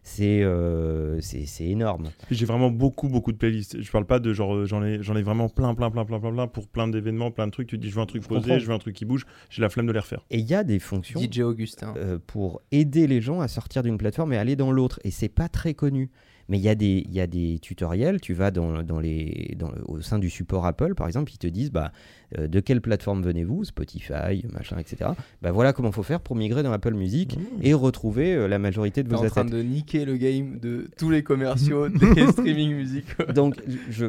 [0.04, 2.08] c'est euh, c'est c'est énorme.
[2.28, 3.80] J'ai vraiment beaucoup, beaucoup de playlists.
[3.80, 6.18] Je parle pas de genre, euh, j'en ai, j'en ai vraiment plein, plein, plein, plein,
[6.18, 7.68] plein, plein pour plein d'événements, plein de trucs.
[7.68, 8.58] Tu te dis, je veux un truc Je posé, comprends.
[8.58, 9.24] je veux un truc qui bouge.
[9.48, 10.24] J'ai la flemme de les refaire.
[10.32, 11.94] Et il y a des fonctions DJ Augustin.
[11.96, 14.98] euh, pour aider les gens à sortir d'une plateforme et aller dans l'autre.
[15.04, 16.10] Et c'est pas très connu.
[16.52, 19.56] Mais il y, a des- il y a des tutoriels, tu vas dans, dans les,
[19.58, 21.92] dans le- au sein du support Apple, par exemple, ils te disent bah,
[22.38, 25.12] euh, de quelle plateforme venez-vous, Spotify, machin, etc.
[25.40, 29.02] Bah, voilà comment faut faire pour migrer dans Apple Music et retrouver euh, la majorité
[29.02, 29.50] de vos en train assets.
[29.56, 33.24] de niquer le game de tous les commerciaux des streaming musicaux.
[33.34, 33.54] Donc,
[33.88, 34.06] je,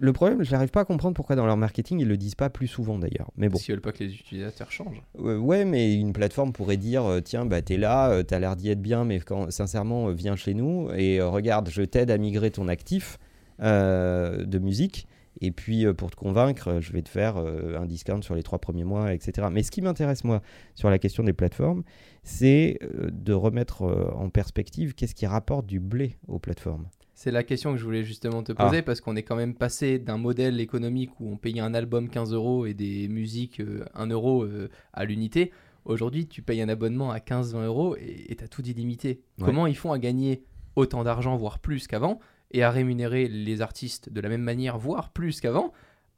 [0.00, 2.48] le problème, je n'arrive pas à comprendre pourquoi dans leur marketing, ils le disent pas
[2.48, 3.30] plus souvent d'ailleurs.
[3.36, 3.58] Mais bon.
[3.68, 5.02] Veulent pas que les utilisateurs changent.
[5.18, 8.56] Euh, ouais, mais une plateforme pourrait dire euh, tiens, bah, t'es là, euh, t'as l'air
[8.56, 12.18] d'y être bien, mais quand, sincèrement, euh, viens chez nous et regarde, je t'aide à
[12.18, 13.18] migrer ton actif
[13.60, 15.06] euh, de musique.
[15.40, 18.42] Et puis, euh, pour te convaincre, je vais te faire euh, un discount sur les
[18.42, 19.48] trois premiers mois, etc.
[19.50, 20.42] Mais ce qui m'intéresse, moi,
[20.74, 21.82] sur la question des plateformes,
[22.22, 22.78] c'est
[23.10, 23.82] de remettre
[24.16, 26.86] en perspective qu'est-ce qui rapporte du blé aux plateformes.
[27.14, 28.66] C'est la question que je voulais justement te Ah.
[28.66, 32.08] poser parce qu'on est quand même passé d'un modèle économique où on payait un album
[32.08, 34.44] 15 euros et des musiques euh, 1 euro
[34.92, 35.52] à l'unité.
[35.84, 39.20] Aujourd'hui, tu payes un abonnement à 15-20 euros et tu as tout illimité.
[39.38, 39.44] Ouais.
[39.46, 40.42] Comment ils font à gagner
[40.76, 42.18] autant d'argent, voire plus qu'avant,
[42.50, 45.72] et à rémunérer les artistes de la même manière, voire plus qu'avant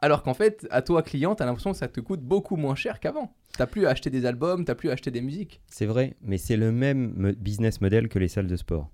[0.05, 3.01] alors qu'en fait, à toi, client, t'as l'impression que ça te coûte beaucoup moins cher
[3.01, 3.35] qu'avant.
[3.57, 5.63] T'as plus à acheter des albums, t'as plus à acheter des musiques.
[5.67, 8.91] C'est vrai, mais c'est le même business model que les salles de sport.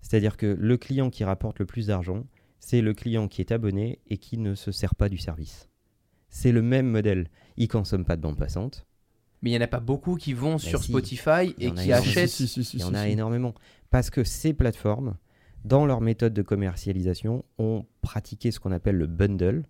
[0.00, 2.24] C'est-à-dire que le client qui rapporte le plus d'argent,
[2.60, 5.68] c'est le client qui est abonné et qui ne se sert pas du service.
[6.30, 7.28] C'est le même modèle.
[7.58, 8.86] Il consomme pas de bande passante.
[9.44, 11.70] Mais il n'y en a pas beaucoup qui vont sur si, Spotify il y et
[11.70, 12.30] en a qui achètent.
[12.30, 13.10] Si, si, si, Il y en a si.
[13.10, 13.54] énormément.
[13.90, 15.14] Parce que ces plateformes,
[15.64, 19.64] dans leur méthode de commercialisation, ont pratiqué ce qu'on appelle le bundle.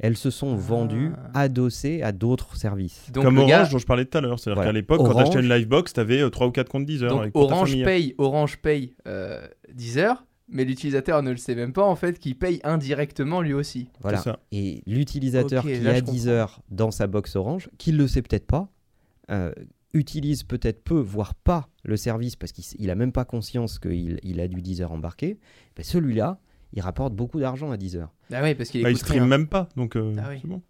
[0.00, 3.10] Elles se sont vendues adossées à d'autres services.
[3.12, 4.38] Donc Comme Orange gars- dont je parlais tout à l'heure.
[4.38, 4.70] C'est-à-dire Voilà.
[4.70, 7.10] qu'à l'époque, quand Orange- t'achetais une Livebox, t'avais 3 ou 4 comptes Deezer.
[7.10, 11.84] Donc avec Orange paye, Orange paye euh, Deezer, mais l'utilisateur ne le sait même pas
[11.84, 13.88] en fait qu'il paye indirectement lui aussi.
[14.00, 14.18] Voilà.
[14.18, 14.38] ça.
[14.52, 16.00] Et l'utilisateur qui là, a.
[16.00, 18.68] Deezer dans sa box Orange, qui le sait peut-être pas,
[19.30, 19.52] euh,
[19.94, 23.78] utilise peut-être peu, voire pas le service parce qu'il s- il a même pas conscience
[23.78, 25.38] qu'il il a du Deezer embarqué,
[25.76, 26.40] ben celui-là,
[26.74, 28.12] il rapporte beaucoup d'argent à Deezer.
[28.32, 29.26] Ah oui, parce qu'il Bah, il stream rien.
[29.26, 30.38] même pas, donc euh, Ah oui.
[30.42, 30.60] c'est bon.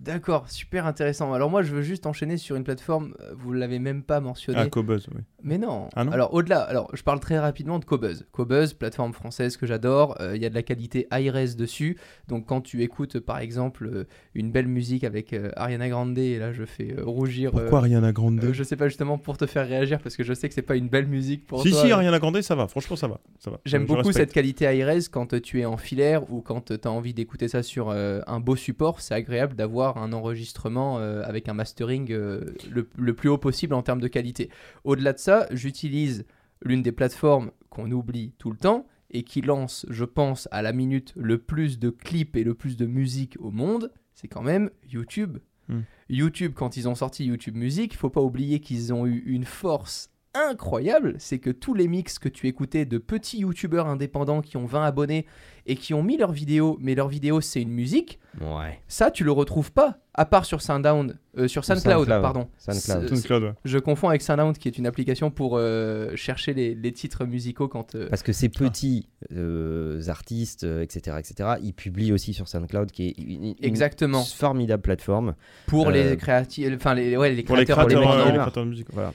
[0.00, 1.32] D'accord, super intéressant.
[1.32, 4.58] Alors moi je veux juste enchaîner sur une plateforme, euh, vous l'avez même pas mentionné.
[4.60, 5.20] Ah, Cobuzz, oui.
[5.44, 5.88] Mais non.
[5.94, 8.26] Ah non Alors au-delà, alors je parle très rapidement de Cobuzz.
[8.32, 10.16] Cobuzz, plateforme française que j'adore.
[10.20, 11.98] euh, Il y a de la qualité high-res dessus.
[12.26, 16.36] Donc quand tu écoutes par exemple euh, une belle musique avec euh, Ariana Grande, et
[16.40, 17.52] là je fais rougir.
[17.52, 18.40] Pourquoi Ariana Grande?
[18.52, 20.74] Je sais pas justement pour te faire réagir parce que je sais que c'est pas
[20.76, 21.80] une belle musique pour Si, toi.
[21.80, 22.66] si, Ariana Grande, ça va.
[22.66, 23.20] Franchement, ça va.
[23.38, 23.60] Ça va.
[23.64, 24.16] J'aime beaucoup respecte.
[24.16, 27.62] cette qualité high-res quand tu es en filaire ou quand tu as envie d'écouter ça
[27.62, 29.00] sur un beau support.
[29.00, 33.74] C'est agréable d'avoir un enregistrement euh, avec un mastering euh, le, le plus haut possible
[33.74, 34.50] en termes de qualité.
[34.84, 36.24] Au-delà de ça, j'utilise
[36.62, 40.72] l'une des plateformes qu'on oublie tout le temps et qui lance, je pense, à la
[40.72, 43.92] minute le plus de clips et le plus de musique au monde.
[44.14, 45.38] C'est quand même YouTube.
[45.68, 45.80] Hmm.
[46.08, 50.11] YouTube, quand ils ont sorti YouTube Music, faut pas oublier qu'ils ont eu une force
[50.34, 54.64] incroyable, c'est que tous les mix que tu écoutais de petits youtubeurs indépendants qui ont
[54.66, 55.26] 20 abonnés
[55.66, 58.80] et qui ont mis leurs vidéos, mais leurs vidéos c'est une musique, Ouais.
[58.88, 62.22] ça tu le retrouves pas, à part sur SoundCloud, euh, sur SoundCloud, SoundCloud.
[62.22, 62.48] pardon.
[62.58, 63.08] SoundCloud.
[63.08, 63.52] C'est- SoundCloud, ouais.
[63.64, 67.68] Je confonds avec SoundCloud qui est une application pour euh, chercher les, les titres musicaux
[67.68, 67.94] quand...
[67.94, 73.08] euh, Parce que ces petits euh, artistes, etc., etc., ils publient aussi sur SoundCloud, qui
[73.08, 74.24] est une, une Exactement.
[74.24, 75.34] formidable plateforme.
[75.66, 78.18] pour euh, les créatifs, enfin les, ouais, les Pour les créateurs, indépendants.
[78.26, 78.88] euh, les créateurs de musique.
[78.92, 79.12] Voilà.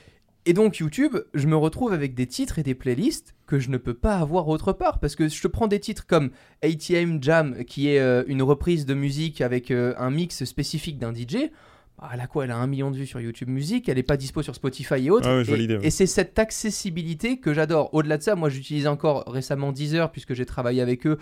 [0.48, 3.76] Et donc YouTube, je me retrouve avec des titres et des playlists que je ne
[3.76, 6.32] peux pas avoir autre part parce que je te prends des titres comme
[6.64, 11.14] ATM Jam qui est euh, une reprise de musique avec euh, un mix spécifique d'un
[11.14, 11.50] DJ.
[12.00, 12.44] Ah, Elle a quoi?
[12.46, 15.06] Elle a un million de vues sur YouTube Music, elle est pas dispo sur Spotify
[15.06, 15.28] et autres.
[15.28, 15.80] Ah et valide, ouais.
[15.82, 17.92] et c'est cette accessibilité que j'adore.
[17.94, 21.18] Au-delà de ça, moi j'utilise encore récemment Deezer puisque j'ai travaillé avec eux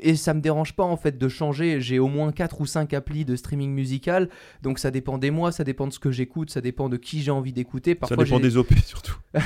[0.00, 1.80] et ça me dérange pas en fait de changer.
[1.80, 4.28] J'ai au moins 4 ou 5 applis de streaming musical,
[4.62, 7.22] donc ça dépend des mois, ça dépend de ce que j'écoute, ça dépend de qui
[7.22, 7.92] j'ai envie d'écouter.
[7.92, 9.16] Ça Parfois, dépend j'ai- des OP surtout.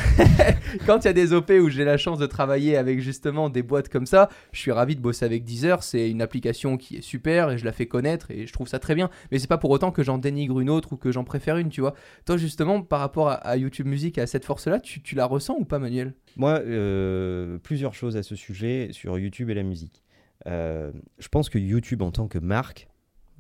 [0.86, 3.62] quand il y a des OP où j'ai la chance de travailler avec justement des
[3.62, 5.82] boîtes comme ça, je suis ravi de bosser avec Deezer.
[5.84, 8.80] C'est une application qui est super et je la fais connaître et je trouve ça
[8.80, 9.10] très bien.
[9.30, 11.68] Mais c'est pas pour autant que j'en dénigre une autre ou que j'en préfère une,
[11.68, 11.94] tu vois.
[12.24, 15.26] Toi, justement, par rapport à, à YouTube Music et à cette force-là, tu, tu la
[15.26, 16.14] ressens ou pas, Manuel?
[16.36, 20.02] Moi, euh, plusieurs choses à ce sujet sur YouTube et la musique.
[20.46, 22.88] Euh, je pense que YouTube en tant que marque,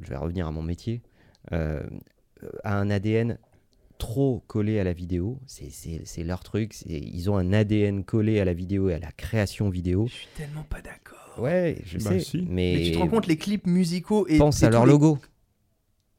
[0.00, 1.02] je vais revenir à mon métier,
[1.52, 1.82] euh,
[2.64, 3.38] a un ADN
[3.98, 5.38] trop collé à la vidéo.
[5.46, 6.74] C'est- leur truc.
[6.86, 10.06] Ils ont un ADN collé à la vidéo et à la création vidéo.
[10.08, 11.18] Je suis tellement pas d'accord.
[11.38, 12.18] Ouais, je Bah sais.
[12.20, 12.46] si.
[12.48, 14.38] Mais, Mais tu te rends compte, les clips musicaux et.
[14.38, 15.18] pense et à leur les- logo.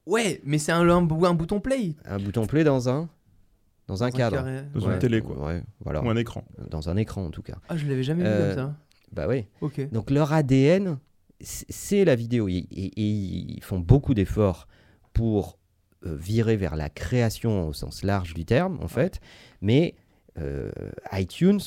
[0.06, 1.96] Ouais, mais c'est un, un, un bouton play.
[2.06, 3.10] Un bouton play dans un,
[3.88, 4.36] dans un Dans un cadre.
[4.38, 4.62] carré.
[4.74, 5.38] Dans Ouais, une télé, quoi.
[5.46, 6.04] Ouais, voilà.
[6.04, 6.44] Ou un écran.
[6.70, 7.58] Dans un écran en tout cas.
[7.70, 8.76] Ah, je l'avais jamais vu Euh, comme ça.
[9.14, 9.48] Bah ouais.
[9.62, 9.90] Ok.
[9.92, 10.98] Donc leur ADN,
[11.40, 12.48] c'est la vidéo.
[12.50, 13.02] Et, et- et
[13.56, 14.68] ils font beaucoup d'efforts
[15.14, 15.58] pour
[16.06, 19.22] euh, virer vers la création au sens large du terme, en fait.
[19.62, 19.96] Mais
[20.38, 20.72] euh,
[21.14, 21.60] iTunes,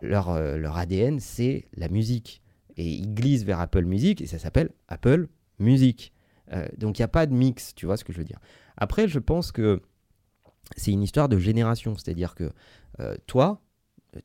[0.00, 2.42] leur, euh, leur ADN, c'est la musique.
[2.76, 5.28] Et ils glissent vers Apple Music et ça s'appelle Apple
[5.58, 6.12] Music.
[6.52, 8.40] Euh, donc il n'y a pas de mix, tu vois ce que je veux dire.
[8.76, 9.82] Après, je pense que
[10.76, 11.96] c'est une histoire de génération.
[11.96, 12.50] C'est-à-dire que
[13.00, 13.62] euh, toi,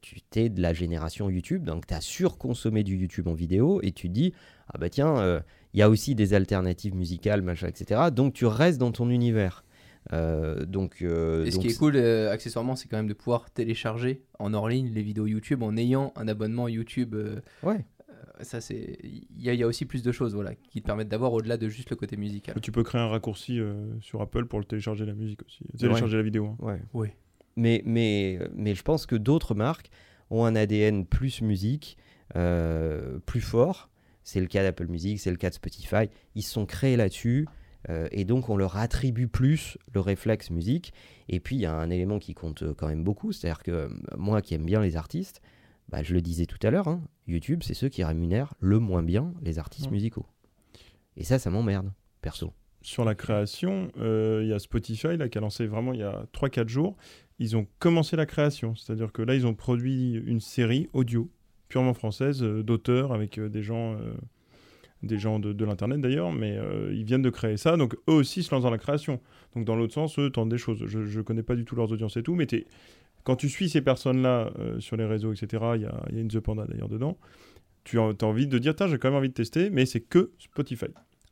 [0.01, 3.91] tu t'es de la génération YouTube, donc tu as surconsommé du YouTube en vidéo et
[3.91, 4.33] tu te dis,
[4.73, 5.39] ah bah tiens, euh,
[5.73, 8.09] il y a aussi des alternatives musicales, machin, etc.
[8.11, 9.63] Donc tu restes dans ton univers.
[10.13, 13.13] Euh, donc, euh, Et ce donc qui est cool, euh, accessoirement, c'est quand même de
[13.13, 17.15] pouvoir télécharger en hors ligne les vidéos YouTube en ayant un abonnement YouTube.
[17.63, 17.85] Ouais.
[18.41, 18.97] Ça, c'est.
[19.03, 21.33] Il y, a- il y a aussi plus de choses voilà, qui te permettent d'avoir
[21.33, 22.55] au-delà de juste le côté musical.
[22.61, 25.65] Tu peux créer un raccourci euh, sur Apple pour le télécharger la musique aussi.
[25.77, 26.47] Télécharger la vidéo.
[26.47, 26.57] hein.
[26.59, 26.81] Ouais.
[26.93, 27.07] Oui.
[27.57, 29.89] Mais, mais, mais je pense que d'autres marques
[30.29, 31.97] ont un ADN plus musique,
[32.35, 33.89] euh, plus fort.
[34.23, 36.09] C'est le cas d'Apple Music, c'est le cas de Spotify.
[36.35, 37.47] Ils se sont créés là-dessus.
[37.89, 40.91] euh, et donc, on leur attribue plus le réflexe musique.
[41.29, 43.31] Et puis, il y a un élément qui compte quand même beaucoup.
[43.31, 45.41] C'est-à-dire que moi qui aime bien les artistes,
[45.89, 49.03] bah, je le disais tout à l'heure, hein, YouTube, c'est ceux qui rémunèrent le moins
[49.03, 49.91] bien les artistes Ouais.
[49.93, 50.25] musicaux.
[51.17, 52.51] Et ça, ça m'emmerde, perso.
[52.81, 56.03] Sur la création, euh, il y a Spotify là, qui a lancé vraiment il y
[56.03, 56.95] a 3-4 jours.
[57.39, 58.75] Ils ont commencé la création.
[58.75, 61.29] C'est-à-dire que là, ils ont produit une série audio,
[61.67, 64.13] purement française, euh, d'auteurs, avec euh, des gens, euh,
[65.03, 67.75] des gens de, de l'Internet d'ailleurs, mais euh, ils viennent de créer ça.
[67.75, 69.19] Donc eux aussi se lancent dans la création.
[69.55, 70.85] Donc dans l'autre sens, eux tentent des choses.
[70.85, 72.67] Je ne connais pas du tout leurs audiences et tout, mais t'es-
[73.25, 76.17] quand tu suis ces personnes-là euh, sur les réseaux, etc., il y a, il y
[76.17, 77.17] a une The Panda d'ailleurs dedans,
[77.83, 79.99] tu as, as envie de dire, Tiens, j'ai quand même envie de tester, mais c'est
[79.99, 80.85] que Spotify.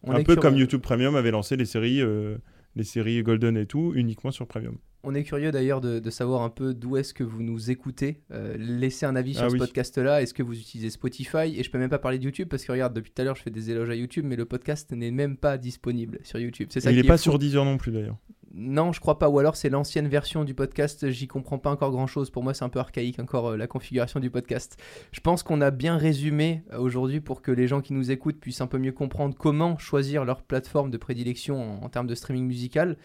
[0.03, 2.37] On un peu curieux- comme YouTube Premium avait lancé les séries, euh,
[2.75, 4.75] les séries Golden et tout, uniquement sur Premium.
[5.05, 8.21] On est curieux d'ailleurs de, de savoir un peu d'où est-ce que vous nous écoutez.
[8.31, 9.59] Euh, laissez un avis sur Ah ce oui.
[9.59, 10.21] podcast-là.
[10.21, 11.57] Est-ce que vous utilisez Spotify?
[11.57, 13.35] Et je peux même pas parler de YouTube parce que regarde, depuis tout à l'heure,
[13.35, 16.69] je fais des éloges à YouTube, mais le podcast n'est même pas disponible sur YouTube.
[16.71, 18.15] C'est ça il n'est pas sur Deezer non plus d'ailleurs.
[18.55, 19.29] Non, je crois pas.
[19.29, 21.09] Ou alors c'est l'ancienne version du podcast.
[21.09, 22.29] J'y comprends pas encore grand chose.
[22.29, 24.79] Pour moi, c'est un peu archaïque encore euh, la configuration du podcast.
[25.11, 28.39] Je pense qu'on a bien résumé euh, aujourd'hui pour que les gens qui nous écoutent
[28.39, 32.13] puissent un peu mieux comprendre comment choisir leur plateforme de prédilection en, en termes de
[32.13, 32.97] streaming musical.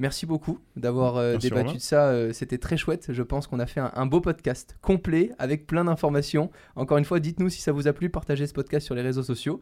[0.00, 2.08] Merci beaucoup d'avoir euh, débattu de ça.
[2.08, 3.08] euh, C'était très chouette.
[3.12, 6.50] Je pense qu'on a fait un, un beau podcast complet avec plein d'informations.
[6.74, 8.08] Encore une fois, dites-nous si ça vous a plu.
[8.10, 9.60] Partagez ce podcast sur les réseaux sociaux.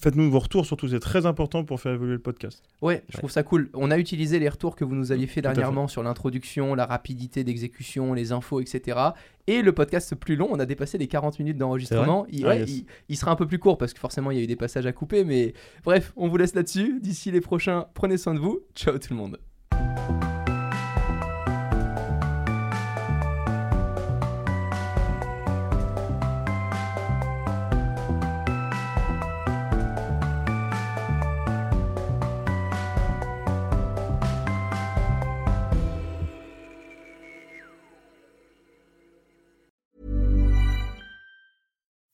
[0.00, 2.62] Faites-nous vos retours, surtout c'est très important pour faire évoluer le podcast.
[2.82, 3.70] Ouais, je trouve ça cool.
[3.72, 6.84] On a utilisé les retours que vous nous aviez fait Tout dernièrement sur l'introduction, la
[6.84, 8.98] rapidité d'exécution, les infos, etc.
[9.46, 12.26] Et le podcast plus long, on a dépassé les 40 minutes d'enregistrement.
[12.30, 12.70] Il, Ah, ouais, yes.
[12.70, 14.54] il- il sera un peu plus court parce que forcément il y a eu des
[14.56, 15.24] passages à couper.
[15.24, 17.00] Mais bref, on vous laisse là-dessus.
[17.00, 18.60] D'ici les prochains, prenez soin de vous.
[18.74, 19.38] Ciao tout le monde.